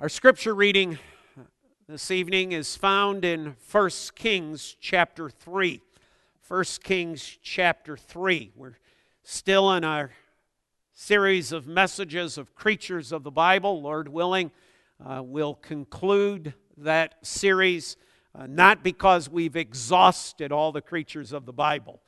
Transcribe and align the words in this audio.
Our 0.00 0.08
scripture 0.08 0.54
reading 0.54 0.98
this 1.86 2.10
evening 2.10 2.52
is 2.52 2.74
found 2.74 3.22
in 3.22 3.54
1 3.70 3.90
Kings 4.14 4.74
chapter 4.80 5.28
3. 5.28 5.82
1 6.48 6.64
Kings 6.82 7.38
chapter 7.42 7.98
3. 7.98 8.50
We're 8.56 8.78
still 9.24 9.70
in 9.74 9.84
our 9.84 10.12
series 10.94 11.52
of 11.52 11.66
messages 11.66 12.38
of 12.38 12.54
creatures 12.54 13.12
of 13.12 13.24
the 13.24 13.30
Bible. 13.30 13.82
Lord 13.82 14.08
willing, 14.08 14.52
uh, 15.04 15.20
we'll 15.22 15.56
conclude 15.56 16.54
that 16.78 17.16
series 17.20 17.98
uh, 18.34 18.46
not 18.46 18.82
because 18.82 19.28
we've 19.28 19.54
exhausted 19.54 20.50
all 20.50 20.72
the 20.72 20.80
creatures 20.80 21.30
of 21.30 21.44
the 21.44 21.52
Bible, 21.52 22.00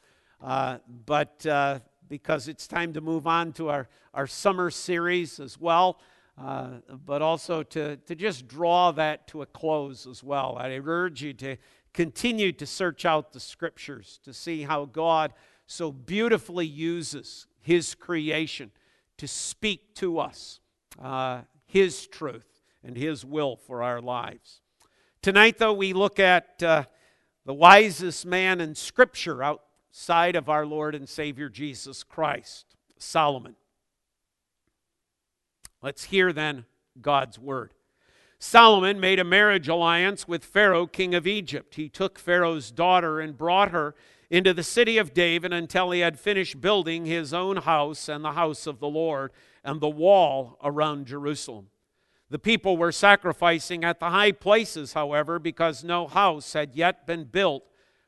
uh, 0.43 0.79
but 1.05 1.45
uh, 1.45 1.81
because 2.09 2.49
it's 2.49 2.67
time 2.67 2.95
to 2.95 3.03
move 3.03 3.27
on 3.27 3.53
to 3.53 3.69
our, 3.69 3.87
our 4.15 4.27
summer 4.27 4.71
series 4.71 5.39
as 5.39 5.61
well 5.61 6.01
uh, 6.39 6.69
but 7.05 7.23
also 7.23 7.63
to, 7.63 7.97
to 7.97 8.15
just 8.15 8.49
draw 8.49 8.91
that 8.93 9.27
to 9.29 9.43
a 9.43 9.47
close 9.47 10.07
as 10.07 10.23
well. 10.23 10.57
I 10.59 10.81
urge 10.85 11.23
you 11.23 11.35
to 11.35 11.57
continue 11.93 12.53
to 12.53 12.67
search 12.67 13.05
out 13.05 13.33
the 13.33 13.41
scriptures 13.41 14.19
to 14.25 14.33
see 14.33 14.63
how 14.63 14.87
God 14.87 15.35
so 15.67 15.93
beautifully 15.93 16.67
uses 16.67 17.47
His 17.61 17.95
creation 17.95 18.71
to 19.19 19.29
speak 19.29 19.95
to 19.97 20.19
us 20.19 20.61
uh, 21.01 21.43
His 21.67 22.07
truth 22.07 22.63
and 22.83 22.97
His 22.97 23.25
will 23.25 23.57
for 23.57 23.83
our 23.83 24.01
lives. 24.01 24.61
Tonight, 25.21 25.59
though, 25.59 25.73
we 25.73 25.93
look 25.93 26.19
at 26.19 26.63
uh, 26.63 26.85
the 27.45 27.55
wisest 27.55 28.27
man 28.27 28.61
in 28.61 28.75
Scripture 28.75 29.43
outside 29.43 30.35
of 30.35 30.49
our 30.49 30.67
Lord 30.67 30.95
and 30.95 31.09
Savior 31.09 31.49
Jesus 31.49 32.03
Christ, 32.03 32.75
Solomon. 32.99 33.55
Let's 35.83 36.05
hear 36.05 36.33
then 36.33 36.65
God's 37.01 37.39
word. 37.39 37.73
Solomon 38.39 38.99
made 38.99 39.19
a 39.19 39.25
marriage 39.25 39.69
alliance 39.69 40.27
with 40.27 40.45
Pharaoh, 40.45 40.87
king 40.87 41.15
of 41.15 41.27
Egypt. 41.27 41.75
He 41.75 41.89
took 41.89 42.19
Pharaoh's 42.19 42.71
daughter 42.71 43.21
and 43.21 43.37
brought 43.37 43.71
her 43.71 43.95
into 44.31 44.55
the 44.55 44.63
city 44.63 44.99
of 44.99 45.13
David 45.13 45.53
until 45.53 45.91
he 45.91 46.01
had 46.01 46.19
finished 46.19 46.61
building 46.61 47.05
his 47.05 47.35
own 47.35 47.59
house 47.59 48.09
and 48.09 48.25
the 48.25 48.33
house 48.33 48.67
of 48.67 48.81
the 48.81 48.89
Lord 48.89 49.33
and 49.63 49.81
the 49.81 49.89
wall 49.89 50.57
around 50.63 51.07
Jerusalem. 51.07 51.69
The 52.31 52.39
people 52.39 52.77
were 52.77 52.93
sacrificing 52.93 53.85
at 53.85 54.01
the 54.01 54.11
high 54.11 54.33
places, 54.33 54.95
however, 54.95 55.39
because 55.39 55.85
no 55.85 56.09
house 56.09 56.55
had 56.55 56.75
yet 56.75 57.07
been 57.07 57.25
built 57.25 57.65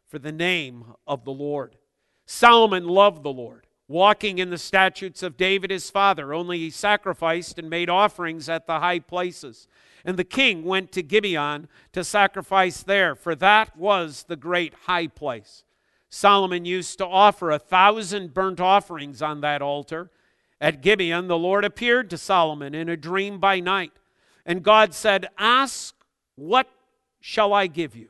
for 0.06 0.18
the 0.18 0.32
name 0.32 0.94
of 1.06 1.24
the 1.24 1.32
Lord. 1.32 1.76
Solomon 2.24 2.88
loved 2.88 3.22
the 3.22 3.32
Lord 3.32 3.66
walking 3.88 4.38
in 4.38 4.50
the 4.50 4.58
statutes 4.58 5.22
of 5.22 5.36
David 5.36 5.70
his 5.70 5.90
father. 5.90 6.32
Only 6.32 6.58
he 6.58 6.70
sacrificed 6.70 7.58
and 7.58 7.68
made 7.68 7.90
offerings 7.90 8.48
at 8.48 8.66
the 8.66 8.80
high 8.80 9.00
places. 9.00 9.68
And 10.04 10.18
the 10.18 10.24
king 10.24 10.64
went 10.64 10.92
to 10.92 11.02
Gibeon 11.02 11.68
to 11.92 12.04
sacrifice 12.04 12.82
there, 12.82 13.14
for 13.14 13.34
that 13.36 13.76
was 13.76 14.24
the 14.28 14.36
great 14.36 14.74
high 14.86 15.06
place. 15.06 15.64
Solomon 16.08 16.64
used 16.64 16.98
to 16.98 17.06
offer 17.06 17.50
a 17.50 17.58
thousand 17.58 18.34
burnt 18.34 18.60
offerings 18.60 19.20
on 19.20 19.40
that 19.40 19.62
altar. 19.62 20.10
At 20.60 20.80
Gibeon, 20.80 21.26
the 21.26 21.38
Lord 21.38 21.64
appeared 21.64 22.08
to 22.10 22.18
Solomon 22.18 22.74
in 22.74 22.88
a 22.88 22.96
dream 22.96 23.38
by 23.38 23.60
night. 23.60 23.92
And 24.46 24.62
God 24.62 24.94
said, 24.94 25.28
Ask, 25.38 25.94
what 26.36 26.68
shall 27.20 27.52
I 27.52 27.66
give 27.66 27.96
you? 27.96 28.08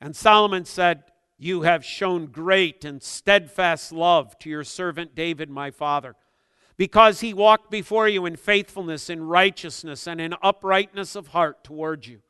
And 0.00 0.14
Solomon 0.14 0.64
said, 0.64 1.02
you 1.38 1.62
have 1.62 1.84
shown 1.84 2.26
great 2.26 2.84
and 2.84 3.02
steadfast 3.02 3.92
love 3.92 4.38
to 4.38 4.48
your 4.48 4.64
servant 4.64 5.14
David, 5.14 5.50
my 5.50 5.70
father, 5.70 6.14
because 6.76 7.20
he 7.20 7.34
walked 7.34 7.70
before 7.70 8.08
you 8.08 8.26
in 8.26 8.36
faithfulness, 8.36 9.10
in 9.10 9.22
righteousness, 9.22 10.06
and 10.06 10.20
in 10.20 10.34
uprightness 10.42 11.14
of 11.14 11.28
heart 11.28 11.62
toward 11.62 12.06
you. 12.06 12.20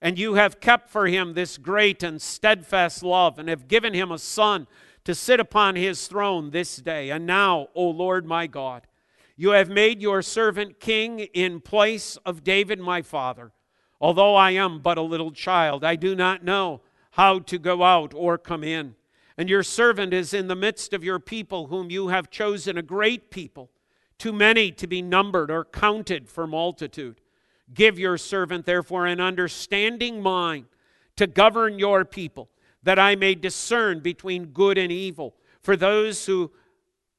And 0.00 0.18
you 0.18 0.34
have 0.34 0.60
kept 0.60 0.90
for 0.90 1.06
him 1.06 1.34
this 1.34 1.58
great 1.58 2.02
and 2.02 2.22
steadfast 2.22 3.02
love, 3.02 3.38
and 3.38 3.48
have 3.48 3.68
given 3.68 3.94
him 3.94 4.12
a 4.12 4.18
son 4.18 4.66
to 5.04 5.14
sit 5.14 5.40
upon 5.40 5.74
his 5.74 6.06
throne 6.06 6.50
this 6.50 6.76
day. 6.76 7.10
And 7.10 7.26
now, 7.26 7.68
O 7.74 7.88
Lord 7.88 8.26
my 8.26 8.46
God, 8.46 8.86
you 9.36 9.50
have 9.50 9.68
made 9.68 10.02
your 10.02 10.20
servant 10.22 10.80
king 10.80 11.20
in 11.20 11.60
place 11.60 12.16
of 12.26 12.44
David 12.44 12.78
my 12.80 13.02
father. 13.02 13.52
Although 14.00 14.34
I 14.34 14.52
am 14.52 14.80
but 14.80 14.98
a 14.98 15.02
little 15.02 15.32
child, 15.32 15.84
I 15.84 15.96
do 15.96 16.14
not 16.14 16.44
know 16.44 16.82
how 17.12 17.38
to 17.40 17.58
go 17.58 17.82
out 17.82 18.12
or 18.14 18.38
come 18.38 18.62
in. 18.64 18.94
And 19.36 19.48
your 19.48 19.62
servant 19.62 20.12
is 20.12 20.34
in 20.34 20.48
the 20.48 20.56
midst 20.56 20.92
of 20.92 21.04
your 21.04 21.18
people, 21.18 21.68
whom 21.68 21.90
you 21.90 22.08
have 22.08 22.30
chosen 22.30 22.76
a 22.76 22.82
great 22.82 23.30
people, 23.30 23.70
too 24.18 24.32
many 24.32 24.72
to 24.72 24.86
be 24.86 25.00
numbered 25.00 25.50
or 25.50 25.64
counted 25.64 26.28
for 26.28 26.46
multitude. 26.46 27.20
Give 27.72 27.98
your 27.98 28.18
servant, 28.18 28.66
therefore, 28.66 29.06
an 29.06 29.20
understanding 29.20 30.20
mind 30.22 30.66
to 31.16 31.26
govern 31.26 31.78
your 31.78 32.04
people, 32.04 32.48
that 32.82 32.98
I 32.98 33.14
may 33.14 33.34
discern 33.34 34.00
between 34.00 34.46
good 34.46 34.78
and 34.78 34.90
evil. 34.90 35.36
For 35.62 35.76
those 35.76 36.26
who, 36.26 36.50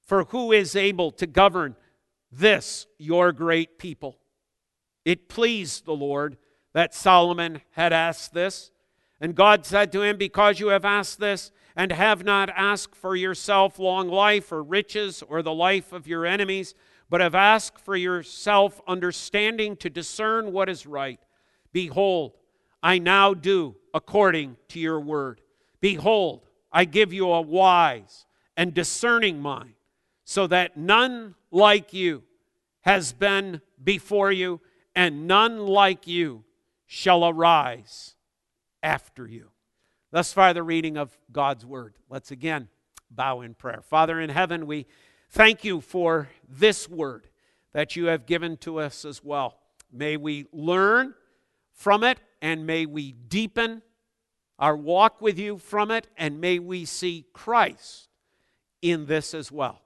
for 0.01 0.25
who 0.25 0.51
is 0.51 0.75
able 0.75 1.11
to 1.11 1.27
govern 1.27 1.75
this, 2.31 2.87
your 2.97 3.31
great 3.31 3.77
people? 3.77 4.17
It 5.05 5.29
pleased 5.29 5.85
the 5.85 5.95
Lord 5.95 6.37
that 6.73 6.93
Solomon 6.93 7.61
had 7.71 7.93
asked 7.93 8.33
this. 8.33 8.71
And 9.21 9.35
God 9.35 9.65
said 9.65 9.91
to 9.91 10.01
him, 10.01 10.17
Because 10.17 10.59
you 10.59 10.67
have 10.67 10.85
asked 10.85 11.19
this, 11.19 11.51
and 11.75 11.91
have 11.93 12.25
not 12.25 12.49
asked 12.49 12.93
for 12.93 13.15
yourself 13.15 13.79
long 13.79 14.09
life 14.09 14.51
or 14.51 14.61
riches 14.61 15.23
or 15.27 15.41
the 15.41 15.53
life 15.53 15.93
of 15.93 16.07
your 16.07 16.25
enemies, 16.25 16.73
but 17.09 17.21
have 17.21 17.35
asked 17.35 17.79
for 17.79 17.95
yourself 17.95 18.81
understanding 18.85 19.77
to 19.77 19.89
discern 19.89 20.51
what 20.51 20.67
is 20.67 20.85
right, 20.85 21.19
behold, 21.71 22.33
I 22.83 22.97
now 22.97 23.33
do 23.33 23.75
according 23.93 24.57
to 24.69 24.79
your 24.79 24.99
word. 24.99 25.41
Behold, 25.79 26.45
I 26.71 26.85
give 26.85 27.13
you 27.13 27.31
a 27.31 27.41
wise 27.41 28.25
and 28.57 28.73
discerning 28.73 29.41
mind, 29.41 29.73
so 30.25 30.47
that 30.47 30.75
none 30.75 31.35
like 31.49 31.93
you 31.93 32.23
has 32.81 33.13
been 33.13 33.61
before 33.81 34.33
you, 34.33 34.59
and 34.95 35.27
none 35.27 35.65
like 35.65 36.07
you 36.07 36.43
shall 36.85 37.25
arise 37.25 38.15
after 38.81 39.27
you. 39.27 39.49
Thus 40.11 40.33
far, 40.33 40.53
the 40.53 40.63
reading 40.63 40.97
of 40.97 41.17
God's 41.31 41.65
word. 41.65 41.95
Let's 42.09 42.31
again 42.31 42.67
bow 43.11 43.41
in 43.41 43.53
prayer. 43.53 43.81
Father 43.81 44.19
in 44.19 44.29
heaven, 44.29 44.65
we 44.65 44.87
thank 45.29 45.63
you 45.63 45.81
for 45.81 46.29
this 46.47 46.89
word 46.89 47.27
that 47.73 47.95
you 47.95 48.05
have 48.05 48.25
given 48.25 48.57
to 48.57 48.79
us 48.79 49.05
as 49.05 49.23
well. 49.23 49.57
May 49.91 50.17
we 50.17 50.45
learn 50.51 51.13
from 51.73 52.03
it 52.03 52.19
and 52.41 52.65
may 52.65 52.85
we 52.85 53.11
deepen 53.11 53.81
our 54.57 54.75
walk 54.75 55.21
with 55.21 55.37
you 55.37 55.57
from 55.57 55.91
it 55.91 56.07
and 56.17 56.41
may 56.41 56.59
we 56.59 56.85
see 56.85 57.25
Christ 57.33 58.09
in 58.81 59.05
this 59.05 59.33
as 59.33 59.51
well. 59.51 59.81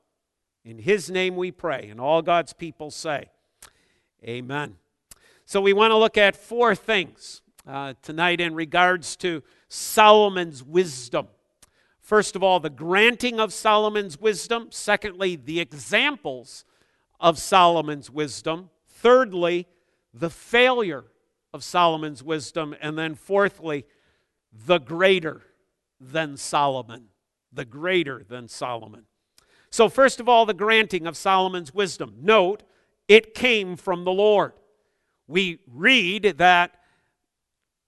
In 0.66 0.80
his 0.80 1.09
name 1.09 1.36
we 1.36 1.52
pray, 1.52 1.90
and 1.90 2.00
all 2.00 2.22
God's 2.22 2.53
people 2.53 2.90
say, 2.90 3.30
Amen. 4.24 4.78
So 5.46 5.59
we 5.59 5.74
want 5.74 5.92
to 5.92 5.98
look 5.98 6.18
at 6.18 6.38
four 6.38 6.74
things 6.74 7.42
uh, 7.68 7.94
tonight 8.01 8.41
in 8.41 8.56
regards 8.56 9.16
to 9.18 9.44
Solomon's 9.69 10.63
wisdom. 10.63 11.28
First 12.01 12.35
of 12.35 12.44
all, 12.44 12.59
the 12.59 12.69
granting 12.69 13.40
of 13.40 13.53
Solomon's 13.53 14.19
wisdom. 14.19 14.68
Secondly, 14.72 15.35
the 15.38 15.59
examples 15.59 16.66
of 17.19 17.40
Solomon's 17.40 18.09
wisdom. 18.09 18.69
Thirdly, 18.88 19.68
the 20.13 20.29
failure 20.29 21.06
of 21.53 21.63
Solomon's 21.63 22.22
wisdom. 22.22 22.75
And 22.81 22.97
then 22.97 23.16
fourthly, 23.16 23.85
the 24.52 24.79
greater 24.79 25.41
than 26.00 26.35
Solomon. 26.35 27.06
The 27.53 27.66
greater 27.66 28.25
than 28.28 28.50
Solomon. 28.50 29.06
So, 29.69 29.88
first 29.88 30.19
of 30.19 30.28
all, 30.28 30.46
the 30.46 30.53
granting 30.53 31.07
of 31.07 31.16
Solomon's 31.16 31.73
wisdom. 31.73 32.16
Note, 32.22 32.63
it 33.07 33.34
came 33.34 33.78
from 33.78 34.03
the 34.03 34.12
Lord. 34.12 34.53
We 35.28 35.59
read 35.66 36.35
that 36.38 36.76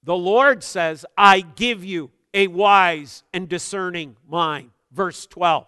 the 0.06 0.16
Lord 0.16 0.64
says, 0.64 1.06
I 1.18 1.42
give 1.42 1.84
you 1.84 2.12
a 2.34 2.48
wise 2.48 3.24
and 3.34 3.50
discerning 3.50 4.16
mind. 4.30 4.70
Verse 4.92 5.26
12. 5.26 5.66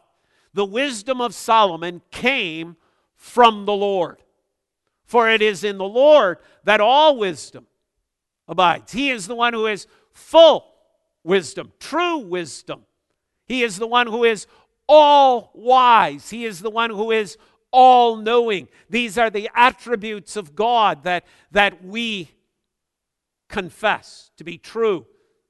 The 0.53 0.65
wisdom 0.65 1.21
of 1.21 1.33
Solomon 1.33 2.01
came 2.11 2.77
from 3.15 3.65
the 3.65 3.73
Lord. 3.73 4.21
For 5.05 5.29
it 5.29 5.41
is 5.41 5.63
in 5.63 5.77
the 5.77 5.87
Lord 5.87 6.37
that 6.65 6.81
all 6.81 7.17
wisdom 7.17 7.65
abides. 8.47 8.91
He 8.91 9.09
is 9.09 9.27
the 9.27 9.35
one 9.35 9.53
who 9.53 9.65
is 9.65 9.87
full 10.11 10.73
wisdom, 11.23 11.71
true 11.79 12.17
wisdom. 12.17 12.85
He 13.45 13.63
is 13.63 13.77
the 13.77 13.87
one 13.87 14.07
who 14.07 14.23
is 14.23 14.45
all 14.87 15.51
wise. 15.53 16.29
He 16.29 16.45
is 16.45 16.59
the 16.59 16.69
one 16.69 16.89
who 16.89 17.11
is 17.11 17.37
all 17.71 18.17
knowing. 18.17 18.67
These 18.89 19.17
are 19.17 19.29
the 19.29 19.49
attributes 19.55 20.35
of 20.35 20.55
God 20.55 21.03
that, 21.03 21.25
that 21.51 21.83
we 21.83 22.29
confess 23.49 24.31
to 24.37 24.43
be 24.43 24.57
true 24.57 25.05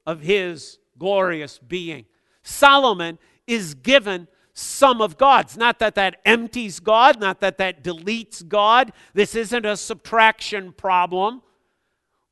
of 0.06 0.22
his 0.22 0.80
glorious 0.98 1.60
being. 1.60 2.06
Solomon 2.44 3.20
is 3.46 3.74
given 3.74 4.28
some 4.54 5.02
of 5.02 5.18
God's. 5.18 5.56
Not 5.58 5.80
that 5.80 5.96
that 5.96 6.22
empties 6.26 6.80
God, 6.80 7.20
not 7.20 7.40
that 7.42 7.58
that 7.60 7.84
deletes 7.84 8.48
God. 8.48 8.92
This 9.14 9.36
isn't 9.36 9.66
a 9.66 9.78
subtraction 9.78 10.74
problem. 10.74 11.42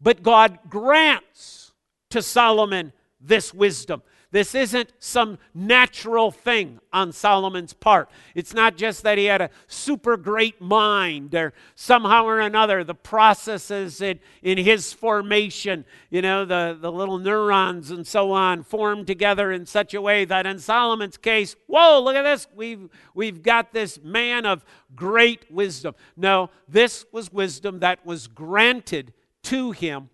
but 0.02 0.22
God 0.22 0.60
grants 0.70 1.74
to 2.12 2.22
Solomon 2.22 2.94
this 3.20 3.54
wisdom. 3.54 4.04
This 4.32 4.56
isn't 4.56 4.92
some 5.00 5.38
natural 5.54 6.32
thing 6.32 6.80
on 6.92 7.12
Solomon's 7.12 7.74
part. 7.74 8.10
It's 8.34 8.54
not 8.54 8.76
just 8.76 9.04
that 9.04 9.18
he 9.18 9.26
had 9.26 9.42
a 9.42 9.50
super 9.68 10.18
great 10.18 10.60
mind 10.60 11.34
or 11.36 11.54
somehow 11.76 12.26
or 12.26 12.40
another 12.40 12.84
the 12.84 12.96
processes 12.96 14.02
in, 14.02 14.20
in 14.42 14.58
his 14.58 14.92
formation, 14.92 15.86
you 16.10 16.22
know, 16.22 16.44
the, 16.44 16.78
the 16.80 16.92
little 16.92 17.18
neurons 17.18 17.92
and 17.92 18.06
so 18.06 18.32
on, 18.32 18.64
formed 18.64 19.08
together 19.08 19.52
in 19.52 19.66
such 19.66 19.94
a 19.94 20.02
way 20.02 20.26
that 20.26 20.46
in 20.46 20.60
Solomon's 20.60 21.18
case, 21.18 21.56
whoa, 21.68 22.02
look 22.02 22.16
at 22.16 22.24
this. 22.24 22.48
We've, 22.56 22.90
we've 23.14 23.42
got 23.42 23.74
this 23.74 24.02
man 24.04 24.46
of 24.46 24.66
great 24.96 25.52
wisdom. 25.52 25.96
No, 26.18 26.50
this 26.68 27.06
was 27.12 27.32
wisdom 27.32 27.80
that 27.80 28.06
was 28.06 28.28
granted 28.28 29.14
to 29.44 29.72
him 29.72 30.10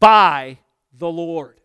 by 0.00 0.58
the 0.96 1.08
Lord. 1.08 1.57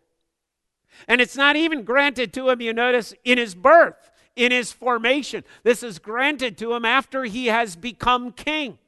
And 1.08 1.20
it's 1.20 1.36
not 1.36 1.56
even 1.56 1.84
granted 1.84 2.32
to 2.34 2.50
him, 2.50 2.60
you 2.60 2.72
notice, 2.72 3.14
in 3.24 3.38
his 3.38 3.54
birth, 3.54 4.10
in 4.36 4.52
his 4.52 4.72
formation. 4.72 5.44
This 5.62 5.82
is 5.82 5.98
granted 5.98 6.58
to 6.58 6.74
him 6.74 6.84
after 6.84 7.24
he 7.24 7.46
has 7.46 7.76
become 7.76 8.32
king. 8.32 8.78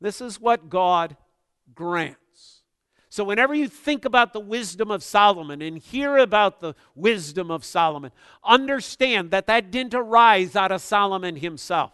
This 0.00 0.20
is 0.20 0.40
what 0.40 0.68
God 0.68 1.16
grants. 1.74 2.18
So, 3.08 3.24
whenever 3.24 3.54
you 3.54 3.68
think 3.68 4.06
about 4.06 4.32
the 4.32 4.40
wisdom 4.40 4.90
of 4.90 5.02
Solomon 5.02 5.60
and 5.60 5.76
hear 5.76 6.16
about 6.16 6.60
the 6.60 6.74
wisdom 6.94 7.50
of 7.50 7.62
Solomon, 7.62 8.10
understand 8.42 9.30
that 9.32 9.46
that 9.48 9.70
didn't 9.70 9.94
arise 9.94 10.56
out 10.56 10.72
of 10.72 10.80
Solomon 10.80 11.36
himself. 11.36 11.92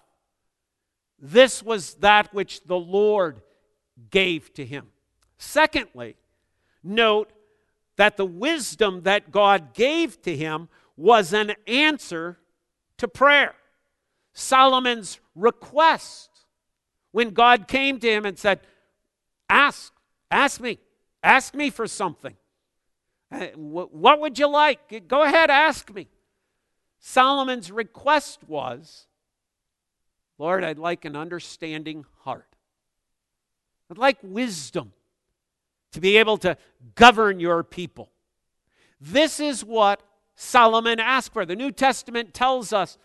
This 1.19 1.63
was 1.63 1.95
that 1.95 2.33
which 2.33 2.63
the 2.65 2.79
Lord 2.79 3.43
gave 4.11 4.55
to 4.55 4.65
him. 4.65 4.89
Secondly, 5.39 6.17
note 6.85 7.33
that 7.99 8.17
the 8.17 8.25
wisdom 8.25 9.03
that 9.03 9.31
God 9.31 9.75
gave 9.75 10.23
to 10.23 10.35
him 10.35 10.69
was 10.97 11.33
an 11.33 11.53
answer 11.67 12.39
to 12.97 13.09
prayer. 13.09 13.55
Solomon's 14.33 15.19
request 15.35 16.31
when 17.11 17.31
God 17.31 17.67
came 17.67 17.99
to 17.99 18.09
him 18.09 18.25
and 18.25 18.39
said, 18.39 18.61
Ask, 19.51 19.93
ask 20.31 20.61
me, 20.61 20.79
ask 21.23 21.55
me 21.55 21.71
for 21.71 21.89
something. 21.89 22.37
Uh, 23.33 23.47
what 23.57 24.21
would 24.21 24.39
you 24.39 24.49
like? 24.49 25.09
Go 25.09 25.25
ahead, 25.25 25.51
ask 25.51 25.93
me. 25.93 26.07
Solomon's 27.01 27.73
request 27.73 28.45
was, 28.47 29.07
Lord, 30.39 30.63
I'd 30.63 30.79
like 30.79 31.05
an 31.05 31.17
understanding 31.17 32.05
heart. 32.21 32.55
I'd 33.91 33.99
like 33.99 34.19
wisdom 34.23 34.93
to 35.93 36.01
be 36.01 36.17
able 36.17 36.39
to 36.39 36.57
govern 36.95 37.41
your 37.41 37.63
people. 37.63 38.11
This 39.01 39.41
is 39.41 39.65
what 39.65 40.03
Solomon 40.35 41.01
asked 41.01 41.33
for. 41.33 41.47
The 41.47 41.57
New 41.57 41.73
Testament 41.73 42.35
tells 42.35 42.73
us 42.73 42.99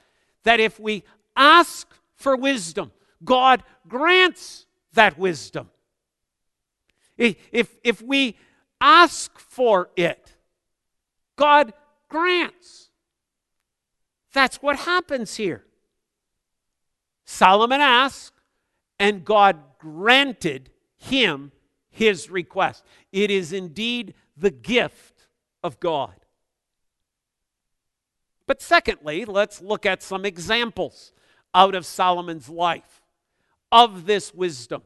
that 0.43 0.59
if 0.59 0.79
we 0.79 1.03
ask 1.35 1.87
for 2.15 2.35
wisdom, 2.35 2.91
God 3.23 3.63
grants 3.87 4.65
that 4.93 5.17
wisdom. 5.17 5.69
If, 7.17 7.75
if 7.83 8.01
we 8.01 8.37
ask 8.81 9.39
for 9.39 9.89
it, 9.95 10.35
God 11.35 11.73
grants. 12.09 12.89
That's 14.33 14.57
what 14.57 14.77
happens 14.79 15.35
here. 15.35 15.63
Solomon 17.25 17.81
asked, 17.81 18.33
and 18.99 19.23
God 19.23 19.57
granted 19.79 20.69
him 20.97 21.51
his 21.93 22.29
request. 22.29 22.83
It 23.11 23.31
is 23.31 23.53
indeed 23.53 24.15
the 24.35 24.51
gift 24.51 25.27
of 25.63 25.79
God. 25.79 26.15
But 28.45 28.61
secondly, 28.61 29.23
let's 29.23 29.61
look 29.61 29.85
at 29.85 30.03
some 30.03 30.25
examples 30.25 31.13
out 31.55 31.75
of 31.75 31.85
Solomon's 31.85 32.49
life 32.49 33.01
of 33.71 34.05
this 34.05 34.33
wisdom. 34.33 34.81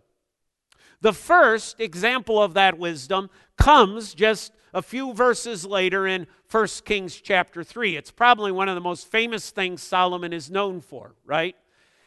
The 1.01 1.13
first 1.13 1.79
example 1.79 2.41
of 2.41 2.53
that 2.53 2.77
wisdom 2.77 3.29
comes 3.55 4.13
just 4.13 4.51
a 4.73 4.81
few 4.81 5.13
verses 5.13 5.65
later 5.65 6.05
in 6.05 6.27
1 6.51 6.67
Kings 6.85 7.15
chapter 7.15 7.63
3. 7.63 7.95
It's 7.95 8.11
probably 8.11 8.51
one 8.51 8.69
of 8.69 8.75
the 8.75 8.81
most 8.81 9.09
famous 9.09 9.49
things 9.49 9.81
Solomon 9.81 10.33
is 10.33 10.51
known 10.51 10.81
for, 10.81 11.15
right? 11.25 11.55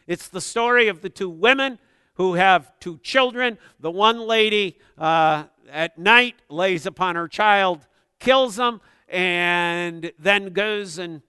It's 0.07 0.29
the 0.29 0.41
story 0.41 0.89
of 0.89 1.03
the 1.03 1.09
two 1.09 1.31
women 1.31 1.79
who 2.15 2.35
have 2.35 2.79
two 2.81 2.99
children. 2.99 3.59
The 3.81 3.91
one 3.91 4.21
lady 4.21 4.79
uh, 4.99 5.45
at 5.71 5.99
night 5.99 6.37
lays 6.49 6.87
upon 6.87 7.17
her 7.17 7.29
child, 7.29 7.87
kills 8.19 8.57
them, 8.57 8.81
and 9.09 10.13
then 10.19 10.53
goes 10.53 10.99
and 10.99 11.23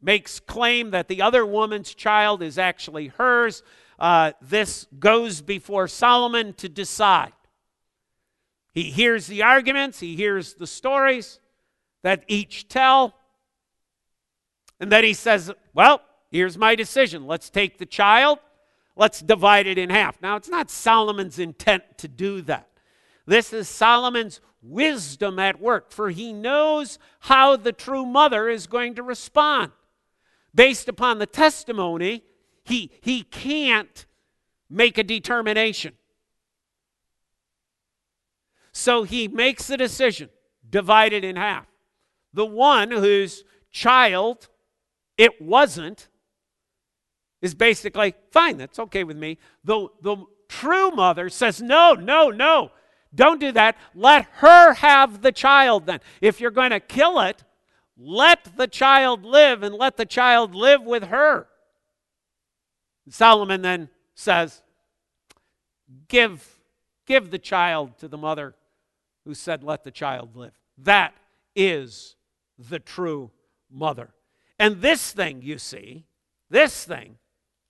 makes 0.00 0.38
claim 0.38 0.90
that 0.90 1.08
the 1.08 1.22
other 1.22 1.46
woman's 1.46 1.94
child 1.94 2.42
is 2.42 2.58
actually 2.58 3.08
hers. 3.08 3.62
Uh, 3.98 4.32
this 4.42 4.86
goes 4.98 5.40
before 5.40 5.88
Solomon 5.88 6.52
to 6.54 6.68
decide. 6.68 7.32
He 8.72 8.90
hears 8.90 9.26
the 9.26 9.42
arguments, 9.42 10.00
he 10.00 10.16
hears 10.16 10.54
the 10.54 10.66
stories 10.66 11.38
that 12.02 12.24
each 12.28 12.68
tell, 12.68 13.14
and 14.80 14.90
then 14.90 15.04
he 15.04 15.14
says, 15.14 15.50
Well, 15.72 16.02
here's 16.30 16.58
my 16.58 16.74
decision. 16.74 17.26
Let's 17.26 17.48
take 17.48 17.78
the 17.78 17.86
child 17.86 18.40
Let's 18.96 19.20
divide 19.20 19.66
it 19.66 19.78
in 19.78 19.90
half. 19.90 20.20
Now, 20.22 20.36
it's 20.36 20.48
not 20.48 20.70
Solomon's 20.70 21.38
intent 21.38 21.82
to 21.98 22.08
do 22.08 22.40
that. 22.42 22.68
This 23.26 23.52
is 23.52 23.68
Solomon's 23.68 24.40
wisdom 24.62 25.38
at 25.38 25.60
work, 25.60 25.90
for 25.90 26.10
he 26.10 26.32
knows 26.32 26.98
how 27.20 27.56
the 27.56 27.72
true 27.72 28.06
mother 28.06 28.48
is 28.48 28.66
going 28.66 28.94
to 28.94 29.02
respond. 29.02 29.72
Based 30.54 30.88
upon 30.88 31.18
the 31.18 31.26
testimony, 31.26 32.22
he, 32.64 32.90
he 33.00 33.22
can't 33.22 34.06
make 34.70 34.96
a 34.96 35.02
determination. 35.02 35.94
So 38.72 39.02
he 39.02 39.28
makes 39.28 39.66
the 39.66 39.76
decision, 39.76 40.30
divided 40.68 41.24
in 41.24 41.36
half. 41.36 41.66
The 42.32 42.46
one 42.46 42.90
whose 42.90 43.44
child 43.70 44.48
it 45.16 45.40
wasn't 45.40 46.08
is 47.44 47.54
basically 47.54 48.14
fine, 48.30 48.56
that's 48.56 48.78
okay 48.78 49.04
with 49.04 49.18
me. 49.18 49.36
The, 49.64 49.88
the 50.00 50.16
true 50.48 50.90
mother 50.90 51.28
says, 51.28 51.60
no, 51.60 51.92
no, 51.92 52.30
no, 52.30 52.70
don't 53.14 53.38
do 53.38 53.52
that. 53.52 53.76
Let 53.94 54.24
her 54.36 54.72
have 54.72 55.20
the 55.20 55.30
child 55.30 55.84
then. 55.84 56.00
If 56.22 56.40
you're 56.40 56.50
going 56.50 56.70
to 56.70 56.80
kill 56.80 57.20
it, 57.20 57.44
let 57.98 58.56
the 58.56 58.66
child 58.66 59.26
live 59.26 59.62
and 59.62 59.74
let 59.74 59.98
the 59.98 60.06
child 60.06 60.54
live 60.54 60.82
with 60.82 61.04
her. 61.04 61.46
Solomon 63.10 63.60
then 63.60 63.90
says, 64.14 64.62
give, 66.08 66.48
give 67.04 67.30
the 67.30 67.38
child 67.38 67.98
to 67.98 68.08
the 68.08 68.16
mother 68.16 68.54
who 69.26 69.34
said, 69.34 69.62
let 69.62 69.84
the 69.84 69.90
child 69.90 70.34
live. 70.34 70.58
That 70.78 71.12
is 71.54 72.16
the 72.58 72.78
true 72.78 73.32
mother. 73.70 74.14
And 74.58 74.80
this 74.80 75.12
thing, 75.12 75.42
you 75.42 75.58
see, 75.58 76.06
this 76.48 76.86
thing 76.86 77.18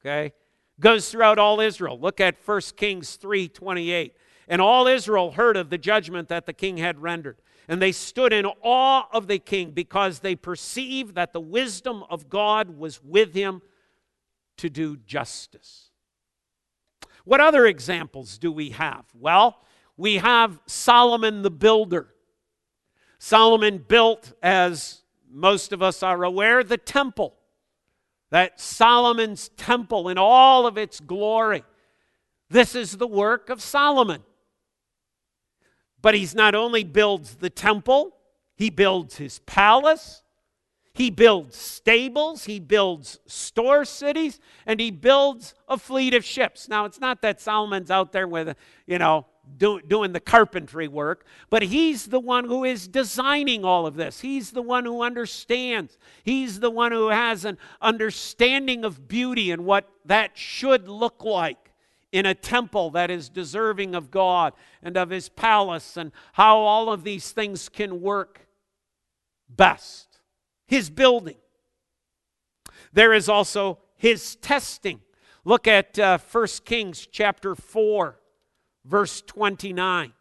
okay? 0.04 0.32
Goes 0.80 1.10
throughout 1.10 1.38
all 1.38 1.60
Israel. 1.60 1.98
Look 1.98 2.20
at 2.20 2.36
1 2.44 2.60
Kings 2.76 3.16
3 3.16 3.48
28. 3.48 4.16
And 4.48 4.60
all 4.60 4.86
Israel 4.86 5.32
heard 5.32 5.56
of 5.56 5.70
the 5.70 5.78
judgment 5.78 6.28
that 6.28 6.46
the 6.46 6.52
king 6.52 6.76
had 6.76 7.00
rendered. 7.00 7.38
And 7.66 7.80
they 7.80 7.92
stood 7.92 8.32
in 8.32 8.44
awe 8.62 9.04
of 9.10 9.26
the 9.26 9.38
king 9.38 9.70
because 9.70 10.18
they 10.18 10.36
perceived 10.36 11.14
that 11.14 11.32
the 11.32 11.40
wisdom 11.40 12.04
of 12.10 12.28
God 12.28 12.76
was 12.76 13.02
with 13.02 13.32
him 13.32 13.62
to 14.58 14.68
do 14.68 14.98
justice. 14.98 15.90
What 17.24 17.40
other 17.40 17.64
examples 17.64 18.36
do 18.36 18.52
we 18.52 18.70
have? 18.70 19.06
Well, 19.14 19.60
we 19.96 20.16
have 20.16 20.60
Solomon 20.66 21.40
the 21.40 21.50
builder. 21.50 22.08
Solomon 23.18 23.78
built, 23.78 24.34
as 24.42 25.02
most 25.30 25.72
of 25.72 25.82
us 25.82 26.02
are 26.02 26.22
aware, 26.22 26.62
the 26.62 26.76
temple 26.76 27.34
that 28.34 28.60
Solomon's 28.60 29.50
temple 29.50 30.08
in 30.08 30.18
all 30.18 30.66
of 30.66 30.76
its 30.76 30.98
glory. 30.98 31.62
This 32.50 32.74
is 32.74 32.96
the 32.96 33.06
work 33.06 33.48
of 33.48 33.62
Solomon. 33.62 34.24
But 36.02 36.16
he's 36.16 36.34
not 36.34 36.52
only 36.52 36.82
builds 36.82 37.36
the 37.36 37.48
temple, 37.48 38.16
he 38.56 38.70
builds 38.70 39.18
his 39.18 39.38
palace, 39.46 40.24
he 40.94 41.10
builds 41.10 41.54
stables, 41.54 42.46
he 42.46 42.58
builds 42.58 43.20
store 43.24 43.84
cities, 43.84 44.40
and 44.66 44.80
he 44.80 44.90
builds 44.90 45.54
a 45.68 45.78
fleet 45.78 46.12
of 46.12 46.24
ships. 46.24 46.68
Now, 46.68 46.86
it's 46.86 46.98
not 46.98 47.22
that 47.22 47.40
Solomon's 47.40 47.88
out 47.88 48.10
there 48.10 48.26
with, 48.26 48.56
you 48.84 48.98
know, 48.98 49.26
do, 49.56 49.80
doing 49.80 50.12
the 50.12 50.20
carpentry 50.20 50.88
work, 50.88 51.24
but 51.50 51.62
he's 51.62 52.06
the 52.06 52.20
one 52.20 52.44
who 52.44 52.64
is 52.64 52.88
designing 52.88 53.64
all 53.64 53.86
of 53.86 53.94
this. 53.96 54.20
He's 54.20 54.50
the 54.50 54.62
one 54.62 54.84
who 54.84 55.02
understands. 55.02 55.96
He's 56.22 56.60
the 56.60 56.70
one 56.70 56.92
who 56.92 57.08
has 57.08 57.44
an 57.44 57.58
understanding 57.80 58.84
of 58.84 59.08
beauty 59.08 59.50
and 59.50 59.64
what 59.64 59.88
that 60.04 60.36
should 60.36 60.88
look 60.88 61.24
like 61.24 61.72
in 62.12 62.26
a 62.26 62.34
temple 62.34 62.90
that 62.90 63.10
is 63.10 63.28
deserving 63.28 63.94
of 63.94 64.10
God 64.10 64.52
and 64.82 64.96
of 64.96 65.10
his 65.10 65.28
palace 65.28 65.96
and 65.96 66.12
how 66.34 66.58
all 66.58 66.92
of 66.92 67.02
these 67.02 67.32
things 67.32 67.68
can 67.68 68.00
work 68.00 68.46
best. 69.48 70.20
His 70.66 70.90
building. 70.90 71.36
There 72.92 73.12
is 73.12 73.28
also 73.28 73.78
his 73.96 74.36
testing. 74.36 75.00
Look 75.44 75.66
at 75.66 75.98
uh, 75.98 76.18
1 76.18 76.46
Kings 76.64 77.06
chapter 77.10 77.54
4, 77.54 78.20
verse 78.84 79.22
29. 79.22 80.12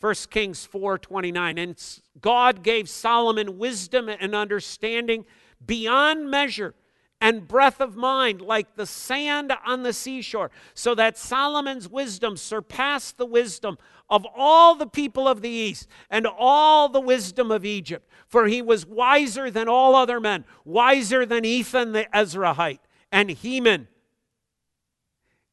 1 0.00 0.14
Kings 0.30 0.64
4 0.64 0.98
29. 0.98 1.58
And 1.58 2.00
God 2.20 2.62
gave 2.62 2.88
Solomon 2.88 3.58
wisdom 3.58 4.08
and 4.08 4.34
understanding 4.34 5.26
beyond 5.64 6.30
measure 6.30 6.74
and 7.20 7.46
breadth 7.46 7.80
of 7.80 7.96
mind 7.96 8.40
like 8.40 8.76
the 8.76 8.86
sand 8.86 9.52
on 9.66 9.82
the 9.82 9.92
seashore, 9.92 10.50
so 10.72 10.94
that 10.94 11.18
Solomon's 11.18 11.88
wisdom 11.88 12.36
surpassed 12.36 13.18
the 13.18 13.26
wisdom 13.26 13.76
of 14.08 14.26
all 14.34 14.74
the 14.74 14.86
people 14.86 15.28
of 15.28 15.42
the 15.42 15.50
east 15.50 15.86
and 16.08 16.26
all 16.26 16.88
the 16.88 17.00
wisdom 17.00 17.50
of 17.50 17.64
Egypt. 17.64 18.08
For 18.26 18.46
he 18.46 18.62
was 18.62 18.86
wiser 18.86 19.50
than 19.50 19.68
all 19.68 19.94
other 19.94 20.18
men, 20.18 20.44
wiser 20.64 21.26
than 21.26 21.44
Ethan 21.44 21.92
the 21.92 22.06
Ezrahite, 22.14 22.80
and 23.12 23.30
Heman, 23.30 23.88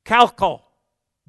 Calcol, 0.05 0.61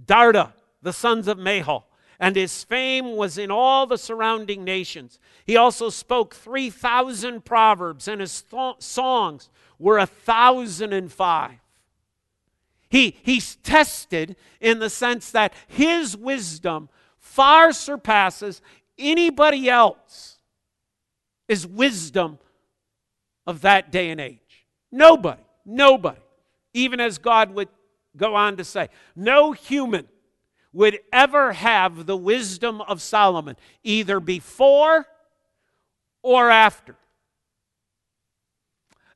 Darda, 0.02 0.52
the 0.82 0.92
sons 0.92 1.28
of 1.28 1.38
Mahol 1.38 1.84
and 2.20 2.34
his 2.34 2.64
fame 2.64 3.16
was 3.16 3.38
in 3.38 3.50
all 3.50 3.86
the 3.86 3.98
surrounding 3.98 4.64
nations. 4.64 5.18
He 5.44 5.56
also 5.56 5.88
spoke 5.88 6.34
3,000 6.34 7.44
proverbs, 7.44 8.08
and 8.08 8.20
his 8.20 8.42
th- 8.42 8.76
songs 8.80 9.48
were 9.78 9.98
a 9.98 10.06
thousand 10.06 10.92
and 10.92 11.12
five. 11.12 11.58
He, 12.90 13.16
he's 13.22 13.56
tested 13.56 14.36
in 14.60 14.78
the 14.78 14.90
sense 14.90 15.30
that 15.30 15.52
his 15.68 16.16
wisdom 16.16 16.88
far 17.18 17.72
surpasses 17.72 18.62
anybody 18.98 19.68
else 19.68 20.38
is 21.46 21.66
wisdom 21.66 22.38
of 23.46 23.60
that 23.60 23.92
day 23.92 24.10
and 24.10 24.20
age. 24.20 24.66
Nobody, 24.90 25.42
nobody, 25.64 26.20
even 26.72 26.98
as 26.98 27.18
God 27.18 27.54
would 27.54 27.68
go 28.16 28.34
on 28.34 28.56
to 28.56 28.64
say, 28.64 28.88
no 29.14 29.52
human 29.52 30.08
would 30.72 30.98
ever 31.12 31.52
have 31.52 32.06
the 32.06 32.16
wisdom 32.16 32.80
of 32.82 33.00
Solomon, 33.00 33.56
either 33.82 34.20
before 34.20 35.06
or 36.22 36.50
after. 36.50 36.96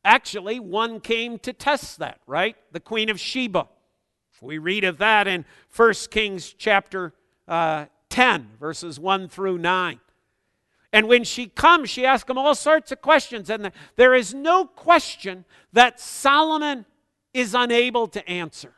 Actually, 0.05 0.59
one 0.59 1.01
came 1.01 1.39
to 1.41 1.53
test 1.53 1.99
that, 1.99 2.21
right? 2.27 2.57
The 2.73 2.81
Queen 2.81 3.09
of 3.09 3.21
Sheba. 3.21 3.69
We 4.41 4.59
read 4.59 4.83
of 4.83 4.99
that 4.99 5.29
in 5.29 5.45
1 5.77 5.95
Kings 6.11 6.53
chapter 6.59 7.15
uh, 7.47 7.87
10, 8.09 8.51
verses 8.59 8.99
1 8.99 9.29
through 9.29 9.59
9. 9.59 10.01
And 10.93 11.09
when 11.09 11.25
she 11.25 11.47
comes, 11.47 11.89
she 11.89 12.05
asks 12.05 12.29
him 12.29 12.37
all 12.37 12.55
sorts 12.55 12.91
of 12.91 13.01
questions. 13.01 13.49
And 13.49 13.71
there 13.97 14.15
is 14.15 14.35
no 14.35 14.67
question 14.67 15.45
that 15.73 16.01
Solomon 16.01 16.85
is 17.33 17.55
unable 17.55 18.09
to 18.09 18.29
answer. 18.29 18.75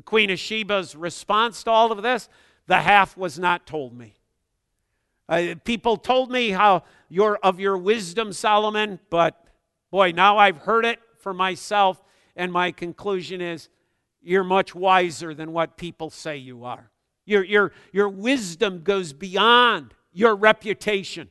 The 0.00 0.04
Queen 0.04 0.30
of 0.30 0.38
Sheba's 0.38 0.96
response 0.96 1.62
to 1.64 1.70
all 1.70 1.92
of 1.92 2.00
this 2.00 2.30
the 2.66 2.78
half 2.78 3.18
was 3.18 3.38
not 3.38 3.66
told 3.66 3.92
me. 3.92 4.14
Uh, 5.28 5.56
people 5.62 5.98
told 5.98 6.30
me 6.30 6.52
how 6.52 6.84
your 7.10 7.36
of 7.42 7.60
your 7.60 7.76
wisdom, 7.76 8.32
Solomon, 8.32 8.98
but 9.10 9.44
boy, 9.90 10.12
now 10.12 10.38
I've 10.38 10.56
heard 10.56 10.86
it 10.86 11.00
for 11.18 11.34
myself, 11.34 12.02
and 12.34 12.50
my 12.50 12.72
conclusion 12.72 13.42
is 13.42 13.68
you're 14.22 14.42
much 14.42 14.74
wiser 14.74 15.34
than 15.34 15.52
what 15.52 15.76
people 15.76 16.08
say 16.08 16.38
you 16.38 16.64
are. 16.64 16.90
Your, 17.26 17.44
your, 17.44 17.72
your 17.92 18.08
wisdom 18.08 18.80
goes 18.82 19.12
beyond 19.12 19.92
your 20.14 20.34
reputation. 20.34 21.28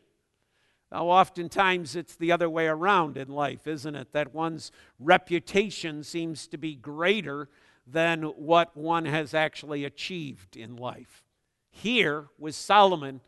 Now, 0.91 1.07
oftentimes 1.07 1.95
it's 1.95 2.15
the 2.15 2.31
other 2.31 2.51
way 2.51 2.67
around 2.67 3.17
in 3.17 3.29
life, 3.29 3.65
isn't 3.65 3.95
it? 3.95 4.13
That 4.13 4.35
one's 4.35 4.71
reputation 4.99 6.03
seems 6.03 6.45
to 6.49 6.59
be 6.59 6.75
greater 6.75 7.49
than 7.91 8.23
what 8.23 8.75
one 8.75 9.05
has 9.05 9.33
actually 9.33 9.85
achieved 9.85 10.55
in 10.55 10.75
life. 10.75 11.23
Here, 11.71 12.27
with 12.37 12.55
Solomon, 12.55 13.21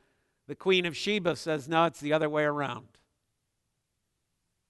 the 0.47 0.55
Queen 0.55 0.85
of 0.85 0.95
Sheba 0.95 1.35
says, 1.35 1.67
No, 1.67 1.85
it's 1.85 1.99
the 1.99 2.13
other 2.13 2.29
way 2.29 2.43
around. 2.43 2.87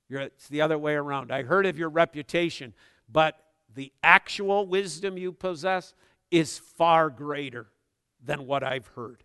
It's 0.10 0.50
the 0.50 0.62
other 0.62 0.77
way 0.77 0.93
around. 0.95 1.31
I 1.31 1.43
heard 1.43 1.65
of 1.65 1.77
your 1.79 1.89
reputation, 1.89 2.74
but 3.10 3.38
the 3.74 3.93
actual 4.03 4.67
wisdom 4.67 5.17
you 5.17 5.31
possess 5.31 5.93
is 6.29 6.57
far 6.57 7.10
greater 7.10 7.67
than 8.24 8.45
what 8.45 8.63
I've 8.63 8.88
heard. 8.88 9.24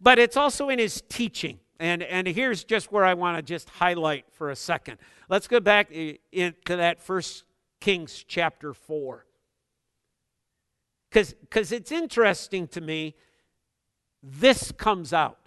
But 0.00 0.18
it's 0.18 0.36
also 0.36 0.68
in 0.68 0.78
his 0.78 1.02
teaching. 1.08 1.58
And, 1.80 2.02
and 2.02 2.26
here's 2.26 2.64
just 2.64 2.90
where 2.90 3.04
I 3.04 3.14
want 3.14 3.36
to 3.36 3.42
just 3.42 3.68
highlight 3.68 4.24
for 4.32 4.50
a 4.50 4.56
second. 4.56 4.98
Let's 5.28 5.46
go 5.46 5.60
back 5.60 5.88
eh, 5.92 6.14
into 6.32 6.76
that 6.76 7.00
first 7.00 7.44
Kings 7.80 8.24
chapter 8.26 8.72
4. 8.72 9.24
Because 11.10 11.72
it's 11.72 11.92
interesting 11.92 12.68
to 12.68 12.80
me, 12.80 13.14
this 14.22 14.72
comes 14.72 15.12
out. 15.12 15.38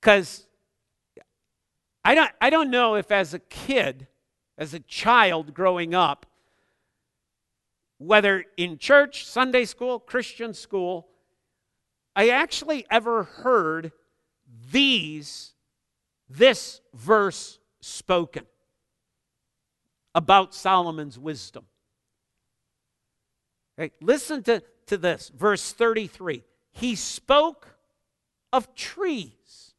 Because 0.00 0.46
I 2.04 2.14
don't, 2.14 2.30
I 2.40 2.50
don't 2.50 2.70
know 2.70 2.96
if 2.96 3.10
as 3.10 3.32
a 3.32 3.38
kid, 3.38 4.08
as 4.58 4.74
a 4.74 4.80
child 4.80 5.54
growing 5.54 5.94
up, 5.94 6.26
whether 7.98 8.44
in 8.56 8.76
church, 8.78 9.24
Sunday 9.24 9.64
school, 9.64 9.98
Christian 9.98 10.52
school, 10.52 11.08
I 12.14 12.28
actually 12.28 12.84
ever 12.90 13.22
heard 13.22 13.92
these, 14.70 15.54
this 16.28 16.80
verse 16.92 17.58
spoken 17.80 18.44
about 20.14 20.54
Solomon's 20.54 21.18
wisdom. 21.18 21.64
Okay, 23.78 23.92
listen 24.00 24.42
to, 24.44 24.62
to 24.86 24.96
this, 24.96 25.30
verse 25.36 25.72
33. 25.72 26.42
He 26.72 26.94
spoke 26.94 27.76
of 28.52 28.74
trees. 28.74 29.72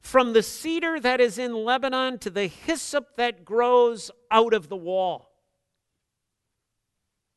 From 0.00 0.34
the 0.34 0.42
cedar 0.42 1.00
that 1.00 1.20
is 1.20 1.38
in 1.38 1.54
Lebanon 1.54 2.18
to 2.18 2.30
the 2.30 2.46
hyssop 2.46 3.16
that 3.16 3.44
grows 3.44 4.10
out 4.30 4.52
of 4.52 4.68
the 4.68 4.76
wall. 4.76 5.30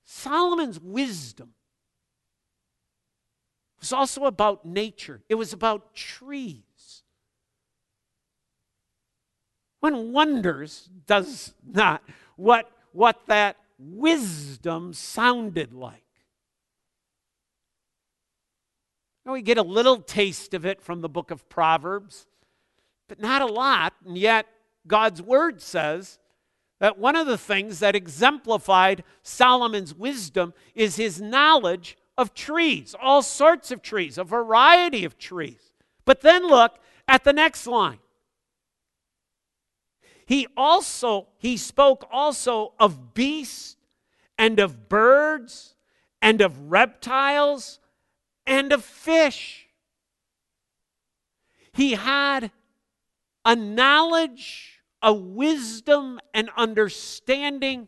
Solomon's 0.03 0.79
wisdom 0.79 1.53
was 3.79 3.93
also 3.93 4.25
about 4.25 4.65
nature, 4.65 5.21
it 5.29 5.35
was 5.35 5.53
about 5.53 5.93
trees. 5.93 6.66
One 9.87 10.11
wonders, 10.11 10.89
does 11.05 11.53
not, 11.65 12.03
what, 12.35 12.69
what 12.91 13.21
that 13.27 13.55
wisdom 13.79 14.91
sounded 14.91 15.73
like. 15.73 16.03
Now 19.25 19.31
we 19.31 19.41
get 19.41 19.57
a 19.57 19.63
little 19.63 20.01
taste 20.01 20.53
of 20.53 20.65
it 20.65 20.81
from 20.81 20.99
the 20.99 21.07
book 21.07 21.31
of 21.31 21.47
Proverbs, 21.47 22.27
but 23.07 23.21
not 23.21 23.41
a 23.41 23.45
lot. 23.45 23.93
And 24.05 24.17
yet, 24.17 24.45
God's 24.87 25.21
word 25.21 25.61
says 25.61 26.19
that 26.81 26.97
one 26.97 27.15
of 27.15 27.25
the 27.25 27.37
things 27.37 27.79
that 27.79 27.95
exemplified 27.95 29.05
Solomon's 29.23 29.95
wisdom 29.95 30.53
is 30.75 30.97
his 30.97 31.21
knowledge 31.21 31.95
of 32.17 32.33
trees, 32.33 32.93
all 33.01 33.21
sorts 33.21 33.71
of 33.71 33.81
trees, 33.81 34.17
a 34.17 34.25
variety 34.25 35.05
of 35.05 35.17
trees. 35.17 35.71
But 36.03 36.19
then 36.19 36.45
look 36.45 36.77
at 37.07 37.23
the 37.23 37.31
next 37.31 37.67
line. 37.67 37.99
He 40.27 40.45
also 40.57 41.29
he 41.37 41.55
spoke 41.55 42.05
also 42.11 42.73
of 42.77 43.13
beasts 43.13 43.77
and 44.37 44.59
of 44.59 44.89
birds 44.89 45.73
and 46.21 46.41
of 46.41 46.69
reptiles 46.69 47.79
and 48.45 48.73
of 48.73 48.83
fish. 48.83 49.67
He 51.71 51.93
had 51.93 52.51
a 53.45 53.55
knowledge, 53.55 54.81
a 55.01 55.13
wisdom, 55.13 56.19
and 56.33 56.49
understanding 56.57 57.87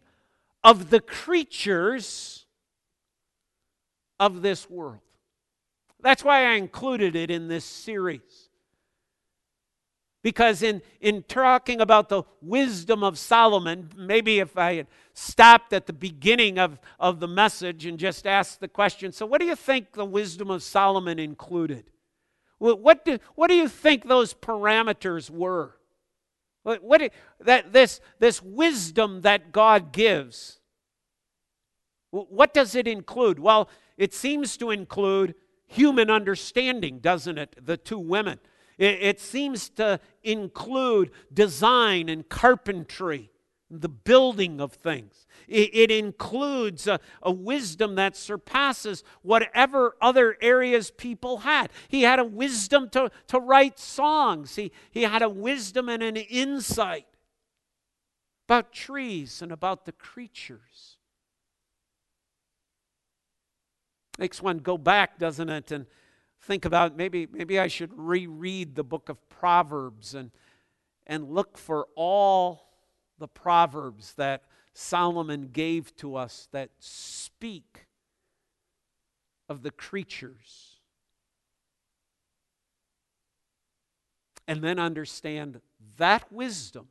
of 0.64 0.92
the 0.92 1.02
creatures 1.02 2.46
of 4.18 4.42
this 4.42 4.70
world. 4.70 5.02
That's 6.00 6.24
why 6.24 6.46
I 6.46 6.54
included 6.54 7.18
it 7.18 7.30
in 7.30 7.50
this 7.50 7.66
series. 7.66 8.49
Because 10.22 10.62
in, 10.62 10.82
in 11.00 11.24
talking 11.24 11.80
about 11.80 12.10
the 12.10 12.24
wisdom 12.42 13.04
of 13.04 13.18
Solomon, 13.18 13.90
maybe 13.96 14.40
if 14.40 14.58
I 14.58 14.76
had 14.76 14.88
stopped 15.14 15.72
at 15.72 15.86
the 15.86 15.94
beginning 15.94 16.60
of, 16.60 16.78
of 17.00 17.22
the 17.22 17.28
message 17.28 17.86
and 17.86 17.98
just 17.98 18.28
asked 18.28 18.60
the 18.60 18.68
question 18.68 19.14
so, 19.14 19.26
what 19.26 19.40
do 19.40 19.48
you 19.48 19.56
think 19.56 19.94
the 19.94 20.06
wisdom 20.06 20.50
of 20.50 20.62
Solomon 20.62 21.20
included? 21.20 21.86
What 22.58 23.06
do, 23.06 23.20
what 23.36 23.48
do 23.48 23.56
you 23.56 23.70
think 23.70 24.06
those 24.06 24.34
parameters 24.34 25.30
were? 25.30 25.76
What, 26.64 26.84
what 26.84 27.14
that 27.40 27.72
this 27.72 28.02
this 28.20 28.44
wisdom 28.44 29.22
that 29.22 29.52
God 29.52 29.94
gives. 29.94 30.60
What 32.12 32.54
does 32.54 32.76
it 32.76 32.88
include? 32.88 33.40
Well, 33.40 33.70
it 33.98 34.14
seems 34.14 34.58
to 34.58 34.72
include 34.72 35.36
human 35.68 36.10
understanding, 36.10 37.00
doesn't 37.00 37.38
it? 37.38 37.56
The 37.66 37.78
two 37.78 38.00
women. 38.00 38.40
It, 38.80 39.02
it 39.02 39.20
seems 39.20 39.70
to 39.72 40.00
include 40.24 41.12
design 41.32 42.10
and 42.10 42.28
carpentry, 42.28 43.30
the 43.70 43.90
building 43.90 44.60
of 44.60 44.74
things. 44.74 45.28
It, 45.48 45.70
it 45.74 45.92
includes 45.92 46.88
a, 46.88 47.00
a 47.22 47.32
wisdom 47.32 47.96
that 47.96 48.16
surpasses 48.16 49.04
whatever 49.22 49.96
other 50.02 50.38
areas 50.42 50.90
people 50.90 51.40
had. 51.40 51.70
He 51.90 52.04
had 52.04 52.18
a 52.18 52.24
wisdom 52.24 52.90
to, 52.92 53.12
to 53.28 53.40
write 53.40 53.78
songs, 53.78 54.56
he, 54.56 54.72
he 54.90 55.04
had 55.04 55.22
a 55.22 55.30
wisdom 55.30 55.90
and 55.90 56.02
an 56.02 56.16
insight 56.16 57.06
about 58.48 58.72
trees 58.72 59.44
and 59.44 59.52
about 59.52 59.86
the 59.86 59.92
creatures. 59.92 60.98
Makes 64.18 64.42
one 64.42 64.58
go 64.58 64.78
back, 64.78 65.20
doesn't 65.20 65.50
it? 65.50 65.72
And 65.72 65.86
think 66.42 66.66
about 66.66 66.96
maybe 66.96 67.28
maybe 67.32 67.60
I 67.60 67.68
should 67.68 67.92
reread 67.94 68.76
the 68.76 68.84
book 68.84 69.10
of 69.10 69.30
Proverbs 69.30 70.14
and 70.14 70.32
and 71.08 71.30
look 71.30 71.58
for 71.58 71.88
all 71.96 72.70
the 73.18 73.28
proverbs 73.28 74.14
that 74.14 74.44
Solomon 74.74 75.50
gave 75.52 75.96
to 75.98 76.16
us 76.16 76.48
that 76.52 76.70
speak 76.80 77.88
of 79.50 79.64
the 79.64 79.72
creatures. 79.72 80.78
And 84.48 84.64
then 84.64 84.80
understand 84.80 85.62
that 85.98 86.32
wisdom 86.32 86.88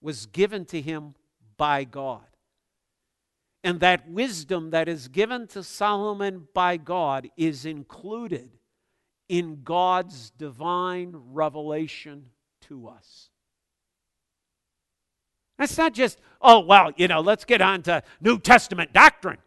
was 0.00 0.26
given 0.26 0.64
to 0.66 0.80
him 0.80 1.14
by 1.56 1.84
God. 1.84 2.35
And 3.66 3.80
that 3.80 4.08
wisdom 4.08 4.70
that 4.70 4.88
is 4.88 5.08
given 5.08 5.48
to 5.48 5.64
Solomon 5.64 6.46
by 6.54 6.76
God 6.76 7.28
is 7.36 7.66
included 7.66 8.48
in 9.28 9.64
God's 9.64 10.30
divine 10.30 11.12
revelation 11.32 12.26
to 12.68 12.86
us. 12.86 13.28
That's 15.58 15.76
not 15.76 15.94
just, 15.94 16.20
oh, 16.40 16.60
well, 16.60 16.92
you 16.96 17.08
know, 17.08 17.20
let's 17.20 17.44
get 17.44 17.60
on 17.60 17.82
to 17.82 18.04
New 18.20 18.38
Testament 18.38 18.92
doctrine. 18.92 19.38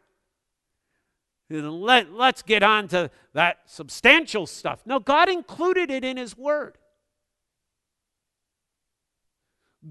Let, 1.50 2.12
let's 2.12 2.42
get 2.42 2.62
on 2.62 2.90
to 2.90 3.10
that 3.32 3.60
substantial 3.68 4.48
stuff. 4.48 4.82
No, 4.86 5.00
God 5.00 5.30
included 5.30 5.90
it 5.90 6.04
in 6.04 6.18
His 6.18 6.38
Word. 6.38 6.78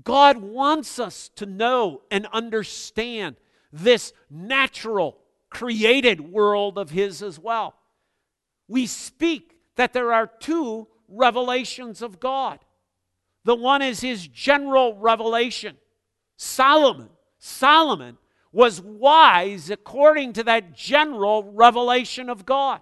God 0.04 0.36
wants 0.36 0.98
us 0.98 1.30
to 1.36 1.46
know 1.46 2.02
and 2.10 2.26
understand 2.26 3.36
this 3.72 4.12
natural, 4.30 5.18
created 5.50 6.20
world 6.20 6.78
of 6.78 6.90
His 6.90 7.22
as 7.22 7.38
well. 7.38 7.74
We 8.68 8.86
speak 8.86 9.56
that 9.76 9.92
there 9.92 10.12
are 10.12 10.26
two 10.26 10.88
revelations 11.08 12.02
of 12.02 12.20
God. 12.20 12.58
The 13.44 13.54
one 13.54 13.82
is 13.82 14.00
His 14.00 14.26
general 14.26 14.96
revelation. 14.96 15.76
Solomon, 16.36 17.08
Solomon 17.38 18.18
was 18.52 18.80
wise 18.80 19.70
according 19.70 20.34
to 20.34 20.44
that 20.44 20.74
general 20.74 21.44
revelation 21.52 22.28
of 22.28 22.46
God. 22.46 22.80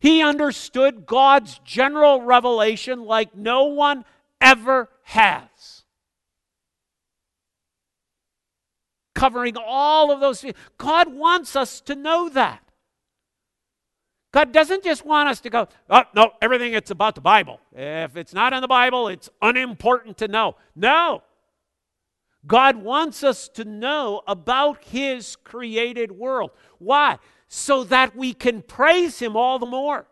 He 0.00 0.22
understood 0.22 1.06
God's 1.06 1.58
general 1.64 2.22
revelation 2.22 3.04
like 3.04 3.34
no 3.34 3.64
one 3.64 4.04
ever 4.40 4.88
has. 5.02 5.77
Covering 9.18 9.56
all 9.56 10.12
of 10.12 10.20
those. 10.20 10.44
God 10.78 11.12
wants 11.12 11.56
us 11.56 11.80
to 11.82 11.96
know 11.96 12.28
that. 12.28 12.62
God 14.30 14.52
doesn't 14.52 14.84
just 14.84 15.04
want 15.04 15.28
us 15.28 15.40
to 15.40 15.50
go, 15.50 15.66
oh, 15.90 16.04
no, 16.14 16.32
everything 16.40 16.74
it's 16.74 16.90
about 16.90 17.14
the 17.16 17.20
Bible. 17.20 17.60
If 17.74 18.16
it's 18.16 18.32
not 18.32 18.52
in 18.52 18.60
the 18.60 18.68
Bible, 18.68 19.08
it's 19.08 19.28
unimportant 19.42 20.18
to 20.18 20.28
know. 20.28 20.56
No. 20.76 21.22
God 22.46 22.76
wants 22.76 23.24
us 23.24 23.48
to 23.50 23.64
know 23.64 24.22
about 24.28 24.84
His 24.84 25.34
created 25.36 26.12
world. 26.12 26.52
Why? 26.78 27.18
So 27.48 27.82
that 27.84 28.14
we 28.14 28.34
can 28.34 28.62
praise 28.62 29.18
Him 29.18 29.36
all 29.36 29.58
the 29.58 29.66
more, 29.66 30.06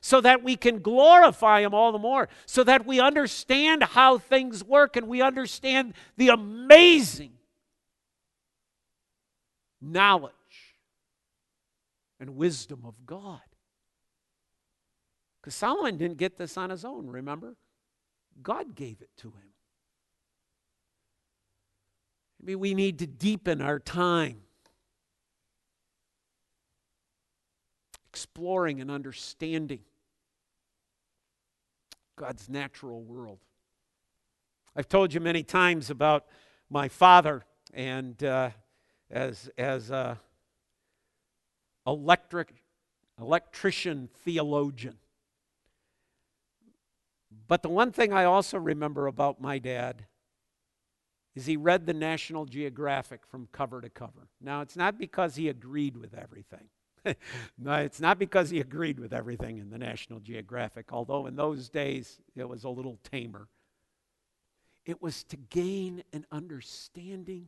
so 0.00 0.20
that 0.20 0.44
we 0.44 0.54
can 0.54 0.78
glorify 0.78 1.62
Him 1.62 1.74
all 1.74 1.90
the 1.90 1.98
more, 1.98 2.28
so 2.46 2.62
that 2.62 2.86
we 2.86 3.00
understand 3.00 3.82
how 3.82 4.18
things 4.18 4.62
work 4.62 4.96
and 4.96 5.08
we 5.08 5.20
understand 5.20 5.94
the 6.16 6.28
amazing 6.28 7.32
knowledge 9.82 10.32
and 12.20 12.36
wisdom 12.36 12.82
of 12.84 12.94
God. 13.04 13.40
Because 15.40 15.54
Solomon 15.54 15.96
didn't 15.96 16.18
get 16.18 16.36
this 16.36 16.56
on 16.56 16.70
his 16.70 16.84
own, 16.84 17.08
remember? 17.08 17.56
God 18.42 18.76
gave 18.76 19.02
it 19.02 19.10
to 19.18 19.28
him. 19.28 19.52
Maybe 22.40 22.56
we 22.56 22.74
need 22.74 23.00
to 23.00 23.06
deepen 23.06 23.60
our 23.60 23.78
time 23.78 24.38
exploring 28.08 28.80
and 28.80 28.90
understanding 28.90 29.80
God's 32.16 32.48
natural 32.48 33.02
world. 33.02 33.38
I've 34.76 34.88
told 34.88 35.14
you 35.14 35.20
many 35.20 35.42
times 35.42 35.90
about 35.90 36.26
my 36.70 36.88
father 36.88 37.44
and 37.74 38.22
uh, 38.22 38.50
as, 39.12 39.50
as 39.58 39.90
a 39.90 40.18
electric, 41.86 42.54
electrician 43.20 44.08
theologian. 44.24 44.96
But 47.46 47.62
the 47.62 47.68
one 47.68 47.92
thing 47.92 48.12
I 48.12 48.24
also 48.24 48.58
remember 48.58 49.06
about 49.06 49.40
my 49.40 49.58
dad 49.58 50.06
is 51.34 51.46
he 51.46 51.56
read 51.56 51.86
the 51.86 51.94
National 51.94 52.44
Geographic 52.44 53.26
from 53.26 53.48
cover 53.52 53.80
to 53.80 53.88
cover. 53.88 54.28
Now, 54.40 54.60
it's 54.60 54.76
not 54.76 54.98
because 54.98 55.36
he 55.36 55.48
agreed 55.48 55.96
with 55.96 56.14
everything. 56.14 56.68
no, 57.58 57.74
it's 57.74 58.00
not 58.00 58.18
because 58.18 58.50
he 58.50 58.60
agreed 58.60 59.00
with 59.00 59.12
everything 59.12 59.58
in 59.58 59.70
the 59.70 59.78
National 59.78 60.20
Geographic, 60.20 60.92
although 60.92 61.26
in 61.26 61.36
those 61.36 61.68
days 61.68 62.20
it 62.36 62.48
was 62.48 62.64
a 62.64 62.68
little 62.68 62.98
tamer. 63.10 63.48
It 64.84 65.00
was 65.00 65.24
to 65.24 65.36
gain 65.36 66.02
an 66.12 66.26
understanding 66.30 67.46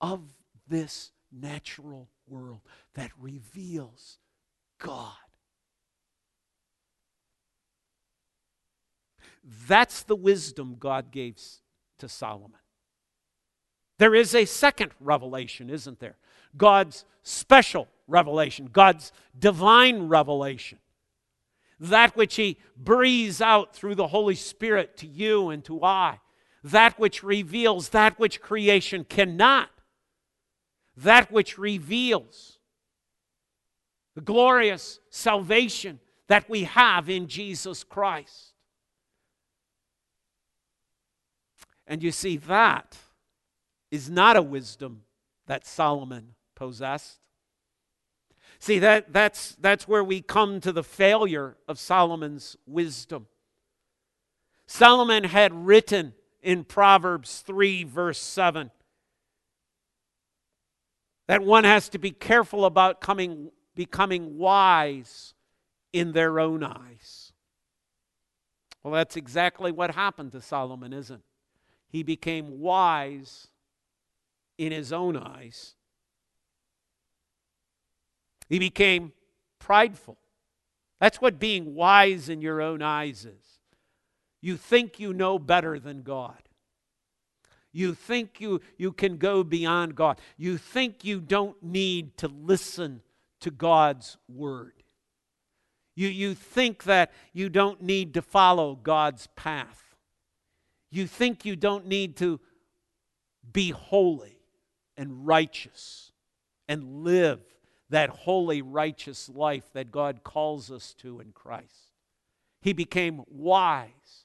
of 0.00 0.22
this 0.70 1.12
natural 1.30 2.08
world 2.26 2.60
that 2.94 3.10
reveals 3.20 4.18
God. 4.78 5.12
That's 9.66 10.02
the 10.02 10.16
wisdom 10.16 10.76
God 10.78 11.10
gave 11.10 11.36
to 11.98 12.08
Solomon. 12.08 12.60
There 13.98 14.14
is 14.14 14.34
a 14.34 14.46
second 14.46 14.92
revelation, 15.00 15.68
isn't 15.68 15.98
there? 15.98 16.16
God's 16.56 17.04
special 17.22 17.88
revelation, 18.06 18.70
God's 18.72 19.12
divine 19.38 20.08
revelation. 20.08 20.78
That 21.78 22.16
which 22.16 22.36
He 22.36 22.58
breathes 22.76 23.40
out 23.40 23.74
through 23.74 23.94
the 23.94 24.08
Holy 24.08 24.34
Spirit 24.34 24.96
to 24.98 25.06
you 25.06 25.50
and 25.50 25.64
to 25.64 25.82
I. 25.84 26.20
That 26.62 26.98
which 26.98 27.22
reveals 27.22 27.90
that 27.90 28.18
which 28.18 28.40
creation 28.40 29.04
cannot 29.04 29.70
that 31.02 31.30
which 31.30 31.58
reveals 31.58 32.58
the 34.14 34.20
glorious 34.20 35.00
salvation 35.10 36.00
that 36.28 36.48
we 36.48 36.64
have 36.64 37.08
in 37.08 37.26
Jesus 37.26 37.84
Christ. 37.84 38.54
And 41.86 42.02
you 42.02 42.12
see, 42.12 42.36
that 42.36 42.96
is 43.90 44.08
not 44.08 44.36
a 44.36 44.42
wisdom 44.42 45.02
that 45.46 45.66
Solomon 45.66 46.34
possessed. 46.54 47.18
See, 48.58 48.78
that, 48.78 49.12
that's, 49.12 49.56
that's 49.60 49.88
where 49.88 50.04
we 50.04 50.20
come 50.20 50.60
to 50.60 50.70
the 50.70 50.84
failure 50.84 51.56
of 51.66 51.78
Solomon's 51.78 52.56
wisdom. 52.66 53.26
Solomon 54.66 55.24
had 55.24 55.52
written 55.52 56.12
in 56.42 56.64
Proverbs 56.64 57.40
3, 57.40 57.84
verse 57.84 58.20
7 58.20 58.70
that 61.30 61.44
one 61.44 61.62
has 61.62 61.88
to 61.90 61.96
be 61.96 62.10
careful 62.10 62.64
about 62.64 63.00
coming, 63.00 63.52
becoming 63.76 64.36
wise 64.36 65.32
in 65.92 66.10
their 66.10 66.40
own 66.40 66.64
eyes. 66.64 67.32
Well, 68.82 68.94
that's 68.94 69.16
exactly 69.16 69.70
what 69.70 69.94
happened 69.94 70.32
to 70.32 70.40
Solomon, 70.40 70.92
isn't 70.92 71.20
it? 71.20 71.24
He 71.86 72.02
became 72.02 72.58
wise 72.58 73.46
in 74.58 74.72
his 74.72 74.92
own 74.92 75.16
eyes. 75.16 75.76
He 78.48 78.58
became 78.58 79.12
prideful. 79.60 80.18
That's 80.98 81.20
what 81.20 81.38
being 81.38 81.76
wise 81.76 82.28
in 82.28 82.42
your 82.42 82.60
own 82.60 82.82
eyes 82.82 83.24
is. 83.24 83.60
You 84.40 84.56
think 84.56 84.98
you 84.98 85.12
know 85.12 85.38
better 85.38 85.78
than 85.78 86.02
God. 86.02 86.42
You 87.72 87.94
think 87.94 88.40
you, 88.40 88.60
you 88.76 88.92
can 88.92 89.16
go 89.16 89.44
beyond 89.44 89.94
God. 89.94 90.20
You 90.36 90.58
think 90.58 91.04
you 91.04 91.20
don't 91.20 91.62
need 91.62 92.16
to 92.18 92.28
listen 92.28 93.02
to 93.40 93.50
God's 93.50 94.16
word. 94.28 94.82
You, 95.94 96.08
you 96.08 96.34
think 96.34 96.84
that 96.84 97.12
you 97.32 97.48
don't 97.48 97.82
need 97.82 98.14
to 98.14 98.22
follow 98.22 98.74
God's 98.74 99.28
path. 99.36 99.94
You 100.90 101.06
think 101.06 101.44
you 101.44 101.56
don't 101.56 101.86
need 101.86 102.16
to 102.16 102.40
be 103.52 103.70
holy 103.70 104.38
and 104.96 105.26
righteous 105.26 106.12
and 106.68 107.04
live 107.04 107.40
that 107.90 108.10
holy, 108.10 108.62
righteous 108.62 109.28
life 109.28 109.72
that 109.72 109.90
God 109.90 110.22
calls 110.22 110.70
us 110.70 110.94
to 110.98 111.20
in 111.20 111.32
Christ. 111.32 111.90
He 112.60 112.72
became 112.72 113.22
wise 113.28 114.24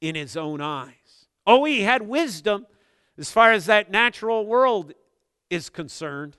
in 0.00 0.14
his 0.14 0.36
own 0.36 0.60
eyes. 0.60 0.94
Oh, 1.48 1.64
he 1.64 1.80
had 1.80 2.02
wisdom 2.02 2.66
as 3.16 3.30
far 3.30 3.52
as 3.52 3.64
that 3.66 3.90
natural 3.90 4.44
world 4.44 4.92
is 5.48 5.70
concerned. 5.70 6.36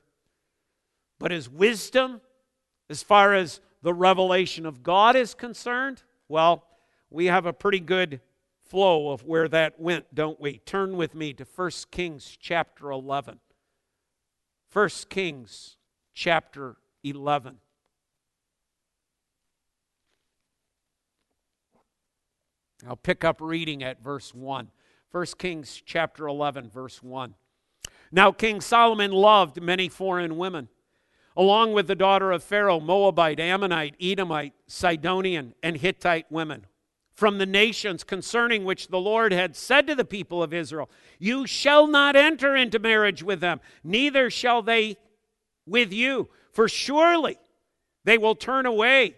But 1.18 1.32
his 1.32 1.50
wisdom, 1.50 2.22
as 2.92 3.02
far 3.02 3.34
as 3.34 3.60
the 3.82 3.94
revelation 3.94 4.68
of 4.68 4.84
God 4.84 5.16
is 5.16 5.34
concerned, 5.34 6.04
well, 6.28 6.64
we 7.10 7.26
have 7.26 7.48
a 7.48 7.54
pretty 7.54 7.80
good 7.80 8.22
flow 8.62 9.10
of 9.10 9.24
where 9.24 9.48
that 9.48 9.80
went, 9.80 10.14
don't 10.14 10.40
we? 10.40 10.60
Turn 10.60 10.96
with 10.96 11.16
me 11.16 11.34
to 11.34 11.44
1 11.44 11.72
Kings 11.90 12.38
chapter 12.40 12.92
11. 12.92 13.40
1 14.72 14.90
Kings 15.10 15.78
chapter 16.14 16.78
11. 17.04 17.58
I'll 22.88 22.96
pick 22.96 23.24
up 23.24 23.42
reading 23.42 23.84
at 23.84 24.04
verse 24.04 24.36
1. 24.36 24.70
1 25.12 25.26
Kings 25.40 25.82
chapter 25.86 26.28
11, 26.28 26.70
verse 26.70 27.02
1. 27.02 27.34
Now 28.12 28.32
King 28.32 28.62
Solomon 28.62 29.12
loved 29.12 29.62
many 29.62 29.90
foreign 29.90 30.38
women, 30.38 30.70
along 31.36 31.74
with 31.74 31.88
the 31.88 31.96
daughter 31.96 32.32
of 32.32 32.44
Pharaoh, 32.44 32.80
Moabite, 32.80 33.40
Ammonite, 33.40 33.96
Edomite, 34.00 34.54
Sidonian, 34.68 35.56
and 35.64 35.78
Hittite 35.78 36.32
women, 36.32 36.68
from 37.16 37.40
the 37.40 37.46
nations 37.48 38.04
concerning 38.04 38.64
which 38.64 38.90
the 38.90 39.00
Lord 39.00 39.34
had 39.34 39.56
said 39.56 39.88
to 39.88 39.96
the 39.96 40.06
people 40.06 40.44
of 40.44 40.54
Israel, 40.54 40.90
You 41.18 41.48
shall 41.48 41.88
not 41.88 42.16
enter 42.16 42.56
into 42.56 42.78
marriage 42.78 43.24
with 43.24 43.40
them, 43.40 43.62
neither 43.84 44.30
shall 44.30 44.62
they 44.62 44.98
with 45.66 45.92
you, 45.92 46.30
for 46.52 46.68
surely 46.68 47.38
they 48.04 48.18
will 48.18 48.36
turn 48.36 48.66
away 48.66 49.16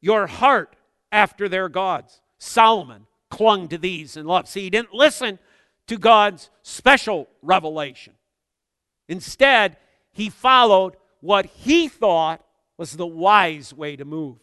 your 0.00 0.26
heart 0.26 0.76
after 1.12 1.48
their 1.48 1.68
gods. 1.68 2.20
Solomon 2.38 3.06
clung 3.36 3.68
to 3.68 3.78
these 3.78 4.16
in 4.16 4.26
love. 4.26 4.48
See, 4.48 4.62
he 4.62 4.70
didn't 4.70 4.94
listen 4.94 5.38
to 5.86 5.98
God's 5.98 6.50
special 6.62 7.28
revelation. 7.42 8.14
Instead, 9.08 9.76
he 10.12 10.30
followed 10.30 10.96
what 11.20 11.46
he 11.46 11.88
thought 11.88 12.44
was 12.76 12.92
the 12.92 13.06
wise 13.06 13.72
way 13.74 13.96
to 13.96 14.04
move. 14.04 14.38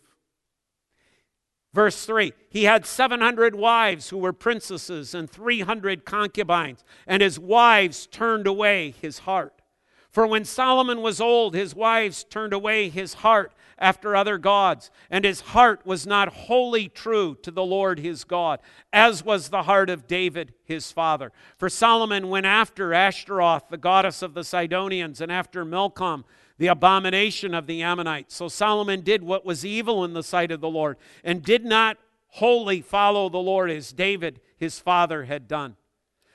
Verse 1.73 2.05
3 2.05 2.33
He 2.49 2.65
had 2.65 2.85
700 2.85 3.55
wives 3.55 4.09
who 4.09 4.17
were 4.17 4.33
princesses 4.33 5.15
and 5.15 5.29
300 5.29 6.05
concubines, 6.05 6.83
and 7.07 7.21
his 7.21 7.39
wives 7.39 8.07
turned 8.07 8.47
away 8.47 8.93
his 9.01 9.19
heart. 9.19 9.61
For 10.09 10.27
when 10.27 10.43
Solomon 10.43 11.01
was 11.01 11.21
old, 11.21 11.55
his 11.55 11.73
wives 11.73 12.25
turned 12.25 12.51
away 12.51 12.89
his 12.89 13.15
heart 13.15 13.53
after 13.81 14.15
other 14.15 14.37
gods, 14.37 14.91
and 15.09 15.25
his 15.25 15.41
heart 15.41 15.85
was 15.85 16.07
not 16.07 16.29
wholly 16.29 16.87
true 16.87 17.35
to 17.41 17.51
the 17.51 17.65
Lord 17.65 17.99
his 17.99 18.23
God, 18.23 18.59
as 18.93 19.25
was 19.25 19.49
the 19.49 19.63
heart 19.63 19.89
of 19.89 20.07
David 20.07 20.53
his 20.63 20.91
father. 20.91 21.33
For 21.57 21.67
Solomon 21.67 22.29
went 22.29 22.45
after 22.45 22.93
Ashtaroth, 22.93 23.69
the 23.69 23.77
goddess 23.77 24.21
of 24.21 24.35
the 24.35 24.43
Sidonians, 24.43 25.19
and 25.19 25.31
after 25.31 25.65
Milcom, 25.65 26.23
the 26.59 26.67
abomination 26.67 27.55
of 27.55 27.65
the 27.65 27.81
Ammonites. 27.81 28.35
So 28.35 28.47
Solomon 28.47 29.01
did 29.01 29.23
what 29.23 29.45
was 29.45 29.65
evil 29.65 30.05
in 30.05 30.13
the 30.13 30.23
sight 30.23 30.51
of 30.51 30.61
the 30.61 30.69
Lord, 30.69 30.97
and 31.23 31.41
did 31.41 31.65
not 31.65 31.97
wholly 32.27 32.81
follow 32.81 33.27
the 33.27 33.39
Lord 33.39 33.71
as 33.71 33.91
David 33.91 34.39
his 34.57 34.79
father 34.79 35.23
had 35.23 35.47
done. 35.47 35.75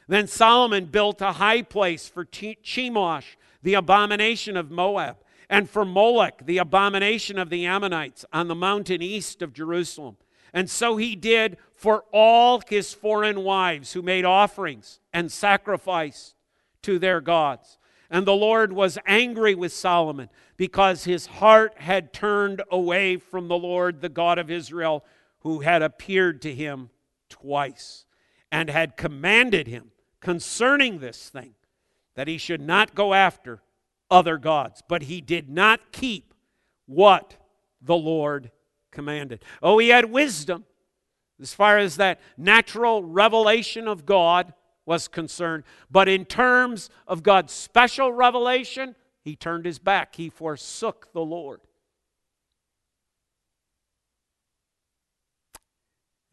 Then 0.09 0.27
Solomon 0.27 0.87
built 0.87 1.21
a 1.21 1.33
high 1.33 1.63
place 1.63 2.09
for 2.09 2.25
Chemosh 2.25 3.37
the 3.63 3.75
abomination 3.75 4.57
of 4.57 4.71
Moab, 4.71 5.17
and 5.49 5.69
for 5.71 5.85
Molech, 5.85 6.45
the 6.45 6.59
abomination 6.59 7.39
of 7.39 7.51
the 7.51 7.67
Ammonites 7.67 8.25
on 8.33 8.49
the 8.49 8.55
mountain 8.55 9.03
east 9.03 9.43
of 9.43 9.53
Jerusalem. 9.53 10.17
And 10.53 10.71
so 10.71 10.97
he 10.97 11.15
did 11.15 11.59
for 11.73 12.05
all 12.13 12.63
his 12.67 12.95
foreign 12.95 13.45
wives 13.45 13.93
who 13.93 14.03
made 14.03 14.25
offerings 14.25 15.01
and 15.13 15.31
sacrificed 15.31 16.35
to 16.83 16.99
their 16.99 17.21
gods. 17.21 17.79
And 18.09 18.27
the 18.27 18.35
Lord 18.35 18.73
was 18.73 18.99
angry 19.07 19.55
with 19.55 19.73
Solomon 19.73 20.29
because 20.57 21.05
his 21.05 21.27
heart 21.27 21.75
had 21.79 22.13
turned 22.13 22.63
away 22.71 23.17
from 23.17 23.49
the 23.49 23.59
Lord, 23.59 24.01
the 24.01 24.09
God 24.09 24.39
of 24.39 24.51
Israel, 24.51 25.05
who 25.41 25.61
had 25.61 25.83
appeared 25.83 26.41
to 26.43 26.55
him 26.55 26.91
twice 27.29 28.05
and 28.51 28.71
had 28.71 28.97
commanded 28.97 29.67
him 29.67 29.91
concerning 30.21 30.99
this 30.99 31.29
thing 31.29 31.55
that 32.15 32.29
he 32.29 32.39
should 32.39 32.61
not 32.61 32.95
go 32.95 33.13
after 33.13 33.61
other 34.11 34.39
gods. 34.39 34.83
But 34.89 35.03
he 35.03 35.21
did 35.21 35.49
not 35.49 35.93
keep 35.93 36.35
what 36.87 37.37
the 37.81 37.97
Lord 37.97 38.51
commanded. 38.91 39.45
Oh, 39.63 39.79
he 39.79 39.89
had 39.89 40.11
wisdom 40.11 40.65
as 41.41 41.53
far 41.53 41.79
as 41.79 41.97
that 41.97 42.21
natural 42.37 43.03
revelation 43.03 43.87
of 43.87 44.07
God 44.07 44.55
was 44.87 45.09
concerned. 45.09 45.65
But 45.91 46.09
in 46.09 46.25
terms 46.25 46.89
of 47.07 47.23
God's 47.23 47.53
special 47.53 48.13
revelation, 48.13 48.95
he 49.23 49.37
turned 49.37 49.67
his 49.67 49.79
back. 49.79 50.15
He 50.15 50.31
forsook 50.31 51.13
the 51.13 51.25
Lord. 51.25 51.61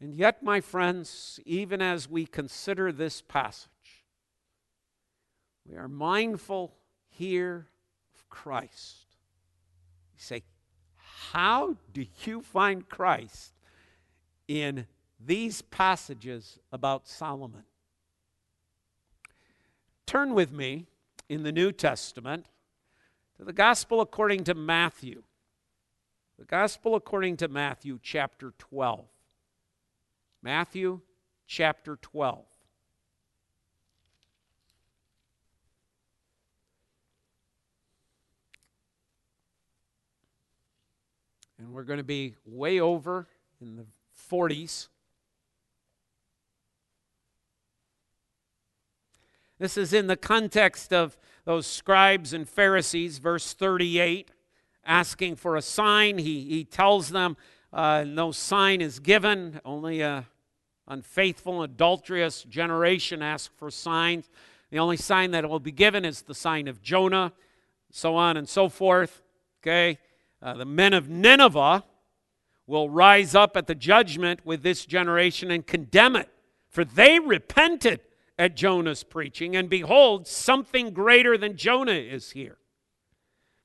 And 0.00 0.14
yet, 0.14 0.42
my 0.42 0.60
friends, 0.60 1.40
even 1.44 1.80
as 1.80 2.08
we 2.08 2.26
consider 2.26 2.92
this 2.92 3.22
passage, 3.22 3.70
we 5.66 5.76
are 5.76 5.88
mindful 5.88 6.74
here 7.16 7.66
of 8.14 8.28
Christ. 8.28 9.06
You 10.14 10.18
say, 10.18 10.42
How 10.96 11.76
do 11.92 12.06
you 12.24 12.40
find 12.40 12.88
Christ 12.88 13.52
in 14.48 14.86
these 15.24 15.62
passages 15.62 16.58
about 16.72 17.08
Solomon? 17.08 17.64
Turn 20.06 20.34
with 20.34 20.52
me 20.52 20.86
in 21.28 21.42
the 21.42 21.52
New 21.52 21.72
Testament 21.72 22.46
to 23.36 23.44
the 23.44 23.52
Gospel 23.52 24.00
according 24.00 24.44
to 24.44 24.54
Matthew. 24.54 25.22
The 26.38 26.44
Gospel 26.44 26.94
according 26.94 27.36
to 27.38 27.48
Matthew, 27.48 27.98
chapter 28.02 28.52
12. 28.58 29.06
Matthew, 30.42 31.00
chapter 31.46 31.96
12. 31.96 32.44
And 41.64 41.72
we're 41.72 41.84
going 41.84 41.98
to 41.98 42.04
be 42.04 42.34
way 42.44 42.78
over 42.78 43.26
in 43.58 43.76
the 43.76 43.86
40s. 44.30 44.88
This 49.58 49.78
is 49.78 49.94
in 49.94 50.06
the 50.06 50.16
context 50.16 50.92
of 50.92 51.16
those 51.46 51.66
scribes 51.66 52.34
and 52.34 52.46
Pharisees, 52.46 53.16
verse 53.16 53.54
38, 53.54 54.30
asking 54.84 55.36
for 55.36 55.56
a 55.56 55.62
sign. 55.62 56.18
He, 56.18 56.44
he 56.44 56.64
tells 56.64 57.08
them 57.08 57.36
uh, 57.72 58.04
no 58.06 58.30
sign 58.30 58.82
is 58.82 58.98
given, 58.98 59.60
only 59.64 60.02
a 60.02 60.26
unfaithful, 60.86 61.62
adulterous 61.62 62.42
generation 62.42 63.22
asks 63.22 63.54
for 63.56 63.70
signs. 63.70 64.28
The 64.70 64.80
only 64.80 64.98
sign 64.98 65.30
that 65.30 65.48
will 65.48 65.60
be 65.60 65.72
given 65.72 66.04
is 66.04 66.22
the 66.22 66.34
sign 66.34 66.68
of 66.68 66.82
Jonah, 66.82 67.32
so 67.90 68.16
on 68.16 68.36
and 68.36 68.46
so 68.46 68.68
forth. 68.68 69.22
Okay? 69.62 69.98
Uh, 70.44 70.52
the 70.52 70.66
men 70.66 70.92
of 70.92 71.08
Nineveh 71.08 71.82
will 72.66 72.90
rise 72.90 73.34
up 73.34 73.56
at 73.56 73.66
the 73.66 73.74
judgment 73.74 74.44
with 74.44 74.62
this 74.62 74.84
generation 74.84 75.50
and 75.50 75.66
condemn 75.66 76.16
it, 76.16 76.28
for 76.68 76.84
they 76.84 77.18
repented 77.18 78.00
at 78.38 78.54
Jonah's 78.54 79.04
preaching, 79.04 79.56
and 79.56 79.70
behold, 79.70 80.26
something 80.26 80.90
greater 80.92 81.38
than 81.38 81.56
Jonah 81.56 81.92
is 81.92 82.32
here. 82.32 82.58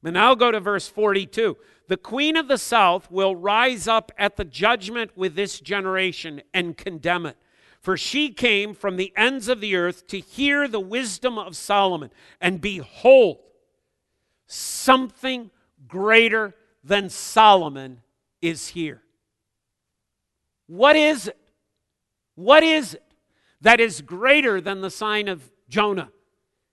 And 0.05 0.13
now 0.13 0.35
go 0.35 0.51
to 0.51 0.61
verse 0.61 0.87
42. 0.87 1.57
The 1.89 1.97
queen 1.97 2.37
of 2.37 2.47
the 2.47 2.57
south 2.57 3.11
will 3.11 3.35
rise 3.35 3.85
up 3.85 4.13
at 4.17 4.37
the 4.37 4.45
judgment 4.45 5.11
with 5.17 5.35
this 5.35 5.59
generation 5.59 6.41
and 6.53 6.77
condemn 6.77 7.25
it. 7.25 7.35
For 7.81 7.97
she 7.97 8.31
came 8.31 8.73
from 8.73 8.95
the 8.95 9.11
ends 9.17 9.49
of 9.49 9.59
the 9.59 9.75
earth 9.75 10.07
to 10.07 10.19
hear 10.19 10.67
the 10.67 10.79
wisdom 10.79 11.37
of 11.37 11.57
Solomon. 11.57 12.11
And 12.39 12.61
behold, 12.61 13.39
something 14.45 15.51
greater 15.87 16.53
than 16.83 17.09
Solomon 17.09 18.01
is 18.41 18.69
here. 18.69 19.01
What 20.67 20.95
is 20.95 21.27
it? 21.27 21.37
What 22.35 22.63
is 22.63 22.93
it 22.93 23.03
that 23.61 23.79
is 23.79 24.01
greater 24.01 24.61
than 24.61 24.81
the 24.81 24.89
sign 24.89 25.27
of 25.27 25.51
Jonah? 25.67 26.09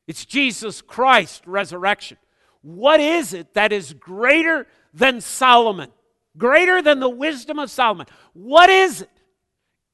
It's 0.07 0.25
Jesus 0.25 0.81
Christ, 0.81 1.43
resurrection. 1.47 2.19
What 2.63 3.01
is 3.01 3.33
it 3.33 3.55
that 3.55 3.73
is 3.73 3.93
greater 3.93 4.67
than 4.95 5.21
Solomon? 5.21 5.91
Greater 6.37 6.83
than 6.83 7.01
the 7.01 7.09
wisdom 7.09 7.59
of 7.59 7.71
Solomon? 7.71 8.07
What 8.33 8.71
is 8.71 9.03
it? 9.03 9.11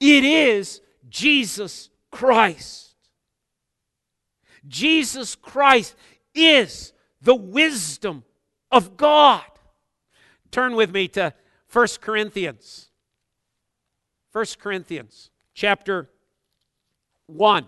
It 0.01 0.25
is 0.25 0.81
Jesus 1.09 1.89
Christ. 2.11 2.95
Jesus 4.67 5.35
Christ 5.35 5.95
is 6.35 6.93
the 7.21 7.35
wisdom 7.35 8.25
of 8.71 8.97
God. 8.97 9.45
Turn 10.53 10.77
with 10.77 10.93
me 10.93 11.09
to 11.09 11.35
1 11.73 11.87
Corinthians. 12.01 12.91
1 14.33 14.45
Corinthians 14.61 15.31
chapter 15.55 16.09
1. 17.27 17.67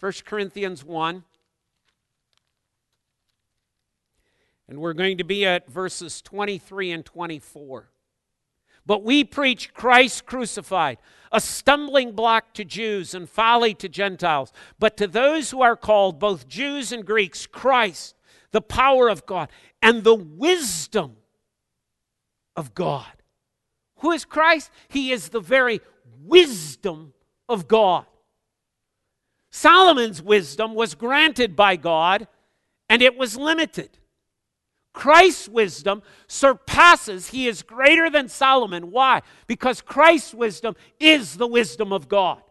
1 0.00 0.12
Corinthians 0.24 0.84
1. 0.84 1.24
And 4.68 4.78
we're 4.78 4.92
going 4.92 5.18
to 5.18 5.24
be 5.24 5.44
at 5.44 5.68
verses 5.68 6.22
23 6.22 6.92
and 6.92 7.04
24. 7.04 7.88
But 8.86 9.02
we 9.02 9.24
preach 9.24 9.74
Christ 9.74 10.26
crucified, 10.26 10.98
a 11.32 11.40
stumbling 11.40 12.12
block 12.12 12.54
to 12.54 12.64
Jews 12.64 13.14
and 13.14 13.28
folly 13.28 13.74
to 13.74 13.88
Gentiles. 13.88 14.52
But 14.78 14.96
to 14.98 15.06
those 15.06 15.50
who 15.50 15.60
are 15.60 15.76
called, 15.76 16.20
both 16.20 16.48
Jews 16.48 16.92
and 16.92 17.04
Greeks, 17.04 17.46
Christ, 17.46 18.14
the 18.52 18.60
power 18.60 19.08
of 19.08 19.26
God 19.26 19.50
and 19.82 20.04
the 20.04 20.14
wisdom 20.14 21.16
of 22.56 22.74
God. 22.74 23.06
Who 23.98 24.12
is 24.12 24.24
Christ? 24.24 24.70
He 24.88 25.12
is 25.12 25.28
the 25.28 25.40
very 25.40 25.80
wisdom 26.22 27.12
of 27.48 27.68
God. 27.68 28.06
Solomon's 29.50 30.22
wisdom 30.22 30.74
was 30.74 30.94
granted 30.94 31.56
by 31.56 31.76
God 31.76 32.28
and 32.88 33.02
it 33.02 33.16
was 33.16 33.36
limited. 33.36 33.98
Christ's 34.92 35.48
wisdom 35.48 36.02
surpasses, 36.26 37.28
he 37.28 37.46
is 37.46 37.62
greater 37.62 38.10
than 38.10 38.28
Solomon. 38.28 38.90
Why? 38.90 39.22
Because 39.46 39.80
Christ's 39.80 40.34
wisdom 40.34 40.74
is 40.98 41.36
the 41.36 41.46
wisdom 41.46 41.92
of 41.92 42.08
God. 42.08 42.42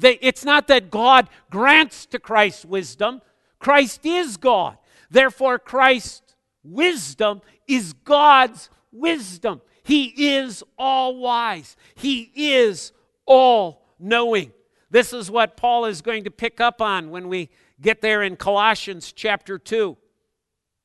it's 0.00 0.44
not 0.44 0.66
that 0.66 0.90
God 0.90 1.28
grants 1.50 2.06
to 2.06 2.18
Christ 2.18 2.64
wisdom, 2.64 3.22
Christ 3.58 4.04
is 4.04 4.36
God. 4.36 4.78
Therefore, 5.10 5.58
Christ's 5.58 6.34
wisdom 6.62 7.42
is 7.66 7.92
God's 7.92 8.70
wisdom. 8.92 9.60
He 9.82 10.36
is 10.36 10.64
all 10.78 11.16
wise, 11.16 11.76
He 11.94 12.30
is 12.34 12.92
all 13.24 13.86
knowing. 13.98 14.52
This 14.90 15.12
is 15.12 15.30
what 15.30 15.56
Paul 15.56 15.86
is 15.86 16.00
going 16.00 16.24
to 16.24 16.30
pick 16.30 16.60
up 16.60 16.80
on 16.80 17.10
when 17.10 17.28
we 17.28 17.50
get 17.80 18.00
there 18.00 18.22
in 18.22 18.36
Colossians 18.36 19.12
chapter 19.12 19.58
2. 19.58 19.96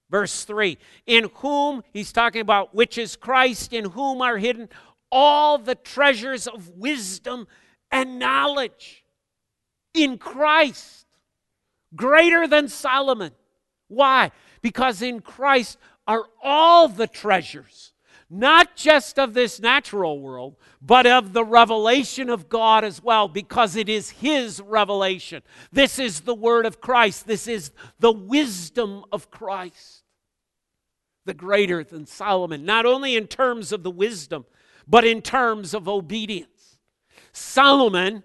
Verse 0.09 0.43
3 0.43 0.77
In 1.07 1.29
whom, 1.35 1.83
he's 1.93 2.11
talking 2.11 2.41
about 2.41 2.75
which 2.75 2.97
is 2.97 3.15
Christ, 3.15 3.73
in 3.73 3.85
whom 3.85 4.21
are 4.21 4.37
hidden 4.37 4.69
all 5.11 5.57
the 5.57 5.75
treasures 5.75 6.47
of 6.47 6.69
wisdom 6.69 7.47
and 7.91 8.19
knowledge. 8.19 9.03
In 9.93 10.17
Christ, 10.17 11.00
greater 11.95 12.47
than 12.47 12.67
Solomon. 12.67 13.31
Why? 13.87 14.31
Because 14.61 15.01
in 15.01 15.21
Christ 15.21 15.77
are 16.07 16.25
all 16.41 16.87
the 16.87 17.07
treasures, 17.07 17.93
not 18.29 18.75
just 18.75 19.19
of 19.19 19.33
this 19.33 19.59
natural 19.59 20.19
world, 20.19 20.55
but 20.81 21.05
of 21.05 21.33
the 21.33 21.43
revelation 21.43 22.29
of 22.29 22.49
God 22.49 22.83
as 22.83 23.03
well, 23.03 23.27
because 23.27 23.75
it 23.75 23.89
is 23.89 24.09
His 24.09 24.61
revelation. 24.61 25.43
This 25.71 25.99
is 25.99 26.21
the 26.21 26.35
Word 26.35 26.65
of 26.65 26.81
Christ, 26.81 27.27
this 27.27 27.47
is 27.47 27.71
the 27.99 28.11
wisdom 28.11 29.03
of 29.11 29.29
Christ. 29.29 30.03
The 31.25 31.33
greater 31.35 31.83
than 31.83 32.07
Solomon, 32.07 32.65
not 32.65 32.85
only 32.85 33.15
in 33.15 33.27
terms 33.27 33.71
of 33.71 33.83
the 33.83 33.91
wisdom, 33.91 34.45
but 34.87 35.05
in 35.05 35.21
terms 35.21 35.73
of 35.73 35.87
obedience. 35.87 36.79
Solomon 37.31 38.23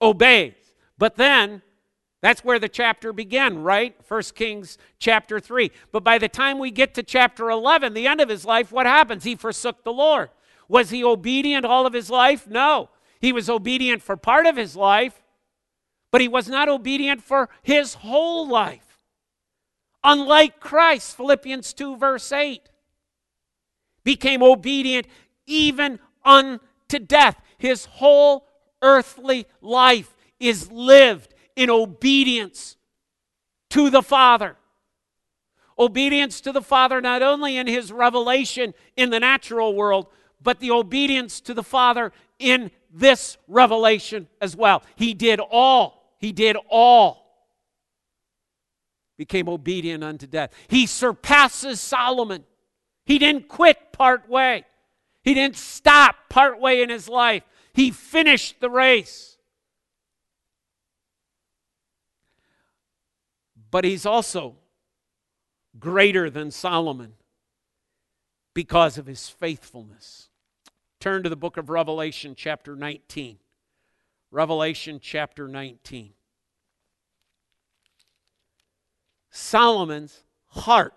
obeys, 0.00 0.54
but 0.98 1.16
then 1.16 1.62
that's 2.20 2.44
where 2.44 2.58
the 2.58 2.68
chapter 2.68 3.12
began, 3.12 3.62
right? 3.62 3.94
1 4.08 4.22
Kings 4.34 4.76
chapter 4.98 5.38
3. 5.38 5.70
But 5.92 6.02
by 6.02 6.18
the 6.18 6.28
time 6.28 6.58
we 6.58 6.70
get 6.70 6.94
to 6.94 7.02
chapter 7.02 7.48
11, 7.48 7.94
the 7.94 8.08
end 8.08 8.20
of 8.20 8.28
his 8.28 8.44
life, 8.44 8.72
what 8.72 8.86
happens? 8.86 9.24
He 9.24 9.36
forsook 9.36 9.84
the 9.84 9.92
Lord. 9.92 10.30
Was 10.68 10.90
he 10.90 11.04
obedient 11.04 11.64
all 11.64 11.86
of 11.86 11.92
his 11.92 12.10
life? 12.10 12.46
No. 12.48 12.90
He 13.20 13.32
was 13.32 13.48
obedient 13.48 14.02
for 14.02 14.16
part 14.16 14.46
of 14.46 14.56
his 14.56 14.74
life, 14.74 15.22
but 16.10 16.20
he 16.20 16.28
was 16.28 16.48
not 16.48 16.68
obedient 16.68 17.22
for 17.22 17.48
his 17.62 17.94
whole 17.94 18.48
life. 18.48 18.98
Unlike 20.02 20.60
Christ, 20.60 21.16
Philippians 21.16 21.72
2, 21.72 21.96
verse 21.96 22.30
8, 22.32 22.62
became 24.04 24.42
obedient 24.42 25.06
even 25.46 25.98
unto 26.24 26.98
death. 27.06 27.40
His 27.58 27.84
whole 27.84 28.46
earthly 28.82 29.46
life 29.60 30.16
is 30.38 30.70
lived 30.70 31.34
in 31.58 31.70
obedience 31.70 32.76
to 33.70 33.90
the 33.90 34.00
Father. 34.00 34.56
Obedience 35.76 36.40
to 36.42 36.52
the 36.52 36.62
Father, 36.62 37.00
not 37.00 37.20
only 37.20 37.56
in 37.56 37.66
his 37.66 37.90
revelation 37.90 38.74
in 38.96 39.10
the 39.10 39.18
natural 39.18 39.74
world, 39.74 40.06
but 40.40 40.60
the 40.60 40.70
obedience 40.70 41.40
to 41.40 41.54
the 41.54 41.64
Father 41.64 42.12
in 42.38 42.70
this 42.92 43.36
revelation 43.48 44.28
as 44.40 44.54
well. 44.54 44.84
He 44.94 45.14
did 45.14 45.40
all. 45.40 46.14
He 46.18 46.30
did 46.30 46.56
all. 46.70 47.26
Became 49.16 49.48
obedient 49.48 50.04
unto 50.04 50.28
death. 50.28 50.52
He 50.68 50.86
surpasses 50.86 51.80
Solomon. 51.80 52.44
He 53.04 53.18
didn't 53.18 53.48
quit 53.48 53.92
part 53.92 54.28
way. 54.28 54.64
He 55.24 55.34
didn't 55.34 55.56
stop 55.56 56.14
part 56.28 56.60
way 56.60 56.82
in 56.82 56.88
his 56.88 57.08
life. 57.08 57.42
He 57.72 57.90
finished 57.90 58.60
the 58.60 58.70
race. 58.70 59.37
But 63.70 63.84
he's 63.84 64.06
also 64.06 64.56
greater 65.78 66.30
than 66.30 66.50
Solomon 66.50 67.14
because 68.54 68.98
of 68.98 69.06
his 69.06 69.28
faithfulness. 69.28 70.28
Turn 71.00 71.22
to 71.22 71.28
the 71.28 71.36
book 71.36 71.56
of 71.56 71.70
Revelation, 71.70 72.34
chapter 72.36 72.74
19. 72.74 73.38
Revelation, 74.30 74.98
chapter 75.00 75.46
19. 75.46 76.12
Solomon's 79.30 80.22
heart 80.48 80.94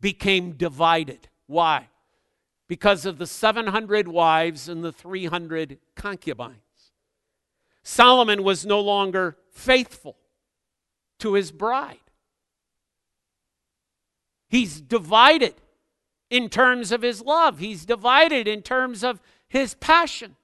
became 0.00 0.52
divided. 0.52 1.28
Why? 1.46 1.88
Because 2.68 3.06
of 3.06 3.18
the 3.18 3.26
700 3.26 4.08
wives 4.08 4.68
and 4.68 4.84
the 4.84 4.92
300 4.92 5.78
concubines. 5.94 6.58
Solomon 7.82 8.42
was 8.42 8.66
no 8.66 8.80
longer 8.80 9.36
faithful 9.50 10.16
to 11.18 11.34
his 11.34 11.50
bride. 11.50 11.98
He's 14.48 14.80
divided 14.80 15.54
in 16.30 16.48
terms 16.48 16.92
of 16.92 17.02
his 17.02 17.22
love, 17.22 17.58
he's 17.58 17.84
divided 17.84 18.48
in 18.48 18.62
terms 18.62 19.04
of 19.04 19.20
his 19.48 19.74
passion. 19.74 20.36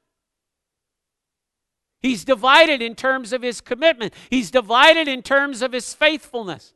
He's 2.00 2.24
divided 2.24 2.80
in 2.80 2.94
terms 2.94 3.32
of 3.32 3.42
his 3.42 3.60
commitment. 3.60 4.14
He's 4.30 4.50
divided 4.50 5.06
in 5.06 5.20
terms 5.20 5.60
of 5.60 5.72
his 5.72 5.92
faithfulness. 5.92 6.72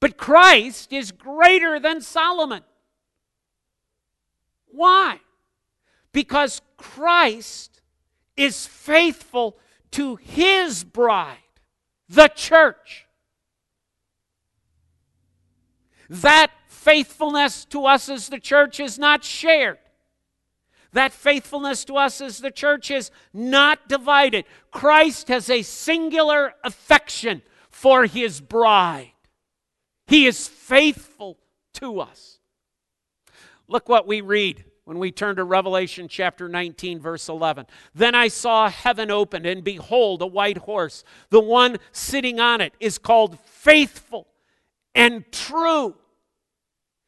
But 0.00 0.16
Christ 0.16 0.92
is 0.92 1.10
greater 1.10 1.80
than 1.80 2.00
Solomon. 2.00 2.62
Why? 4.68 5.20
Because 6.12 6.62
Christ 6.76 7.80
is 8.36 8.64
faithful 8.66 9.58
to 9.92 10.16
his 10.16 10.84
bride 10.84 11.38
the 12.08 12.28
church. 12.28 13.06
That 16.08 16.50
faithfulness 16.68 17.64
to 17.66 17.84
us 17.84 18.08
as 18.08 18.28
the 18.28 18.40
church 18.40 18.80
is 18.80 18.98
not 18.98 19.24
shared. 19.24 19.78
That 20.92 21.12
faithfulness 21.12 21.84
to 21.84 21.96
us 21.96 22.20
as 22.20 22.38
the 22.38 22.50
church 22.50 22.90
is 22.90 23.10
not 23.34 23.88
divided. 23.88 24.46
Christ 24.70 25.28
has 25.28 25.50
a 25.50 25.62
singular 25.62 26.54
affection 26.64 27.42
for 27.68 28.06
his 28.06 28.40
bride. 28.40 29.12
He 30.06 30.26
is 30.26 30.48
faithful 30.48 31.38
to 31.74 32.00
us. 32.00 32.38
Look 33.68 33.88
what 33.88 34.06
we 34.06 34.22
read 34.22 34.64
when 34.88 34.98
we 34.98 35.12
turn 35.12 35.36
to 35.36 35.44
Revelation 35.44 36.08
chapter 36.08 36.48
19, 36.48 36.98
verse 36.98 37.28
11. 37.28 37.66
Then 37.94 38.14
I 38.14 38.28
saw 38.28 38.70
heaven 38.70 39.10
opened, 39.10 39.44
and 39.44 39.62
behold, 39.62 40.22
a 40.22 40.26
white 40.26 40.56
horse. 40.56 41.04
The 41.28 41.40
one 41.40 41.76
sitting 41.92 42.40
on 42.40 42.62
it 42.62 42.72
is 42.80 42.96
called 42.96 43.38
faithful 43.40 44.26
and 44.94 45.30
true. 45.30 45.94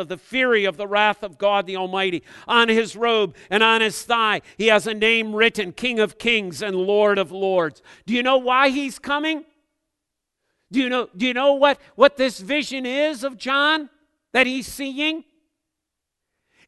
of 0.00 0.08
the 0.08 0.16
fury 0.16 0.64
of 0.64 0.76
the 0.76 0.88
wrath 0.88 1.22
of 1.22 1.38
God 1.38 1.66
the 1.66 1.76
Almighty. 1.76 2.24
On 2.48 2.68
his 2.68 2.96
robe 2.96 3.36
and 3.48 3.62
on 3.62 3.80
his 3.80 4.02
thigh, 4.02 4.42
he 4.58 4.66
has 4.66 4.86
a 4.86 4.94
name 4.94 5.36
written 5.36 5.72
King 5.72 6.00
of 6.00 6.18
Kings 6.18 6.62
and 6.62 6.74
Lord 6.74 7.18
of 7.18 7.30
Lords. 7.30 7.82
Do 8.06 8.14
you 8.14 8.22
know 8.22 8.38
why 8.38 8.70
he's 8.70 8.98
coming? 8.98 9.44
Do 10.72 10.80
you 10.80 10.88
know, 10.88 11.08
do 11.16 11.26
you 11.26 11.34
know 11.34 11.54
what, 11.54 11.78
what 11.94 12.16
this 12.16 12.40
vision 12.40 12.86
is 12.86 13.22
of 13.22 13.36
John 13.36 13.90
that 14.32 14.46
he's 14.46 14.66
seeing? 14.66 15.24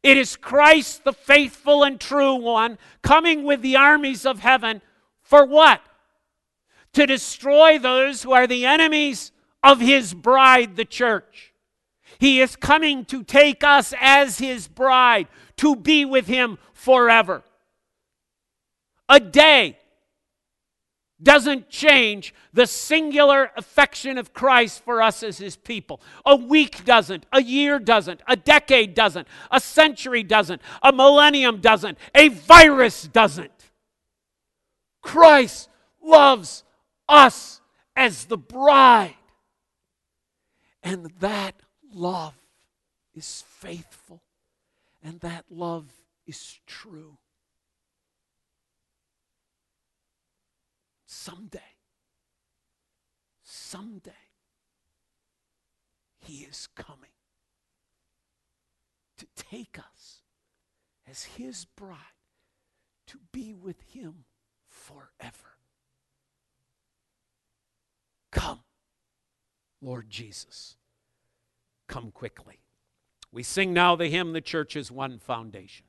It 0.03 0.17
is 0.17 0.35
Christ, 0.35 1.05
the 1.05 1.13
faithful 1.13 1.83
and 1.83 1.99
true 1.99 2.35
one, 2.35 2.77
coming 3.01 3.43
with 3.45 3.61
the 3.61 3.77
armies 3.77 4.25
of 4.25 4.39
heaven 4.39 4.81
for 5.21 5.45
what? 5.45 5.81
To 6.93 7.07
destroy 7.07 7.79
those 7.79 8.23
who 8.23 8.33
are 8.33 8.45
the 8.45 8.65
enemies 8.65 9.31
of 9.63 9.79
his 9.79 10.13
bride, 10.13 10.75
the 10.75 10.85
church. 10.85 11.52
He 12.23 12.39
is 12.39 12.55
coming 12.55 13.03
to 13.07 13.21
take 13.21 13.65
us 13.65 13.93
as 13.99 14.37
his 14.37 14.69
bride, 14.69 15.27
to 15.57 15.75
be 15.75 16.05
with 16.05 16.25
him 16.25 16.57
forever. 16.71 17.43
A 19.09 19.19
day 19.19 19.77
doesn't 21.21 21.67
change 21.67 22.33
the 22.53 22.65
singular 22.65 23.51
affection 23.57 24.17
of 24.17 24.31
Christ 24.31 24.85
for 24.85 25.01
us 25.01 25.21
as 25.21 25.37
his 25.37 25.57
people. 25.57 25.99
A 26.25 26.33
week 26.33 26.85
doesn't, 26.85 27.25
a 27.33 27.43
year 27.43 27.77
doesn't, 27.77 28.21
a 28.25 28.37
decade 28.37 28.93
doesn't, 28.93 29.27
a 29.51 29.59
century 29.59 30.23
doesn't, 30.23 30.61
a 30.81 30.93
millennium 30.93 31.59
doesn't, 31.59 31.97
a 32.15 32.29
virus 32.29 33.03
doesn't. 33.03 33.71
Christ 35.01 35.67
loves 36.01 36.63
us 37.09 37.59
as 37.97 38.23
the 38.23 38.37
bride. 38.37 39.15
And 40.81 41.11
that 41.19 41.55
love 41.93 42.35
is 43.13 43.43
faithful 43.47 44.21
and 45.03 45.19
that 45.19 45.45
love 45.49 45.91
is 46.25 46.59
true. 46.65 47.17
Someday, 51.05 51.59
someday, 53.43 54.11
He 56.19 56.43
is 56.43 56.67
coming 56.75 57.11
to 59.17 59.27
take 59.35 59.77
us 59.77 60.21
as 61.09 61.23
His 61.23 61.65
bride 61.65 61.97
to 63.07 63.19
be 63.31 63.53
with 63.53 63.81
Him 63.93 64.25
forever. 64.67 65.57
Come, 68.31 68.61
Lord 69.81 70.09
Jesus 70.09 70.77
come 71.87 72.11
quickly. 72.11 72.59
We 73.31 73.43
sing 73.43 73.73
now 73.73 73.95
the 73.95 74.09
hymn, 74.09 74.33
The 74.33 74.41
Church 74.41 74.75
is 74.75 74.91
One 74.91 75.19
Foundation. 75.19 75.85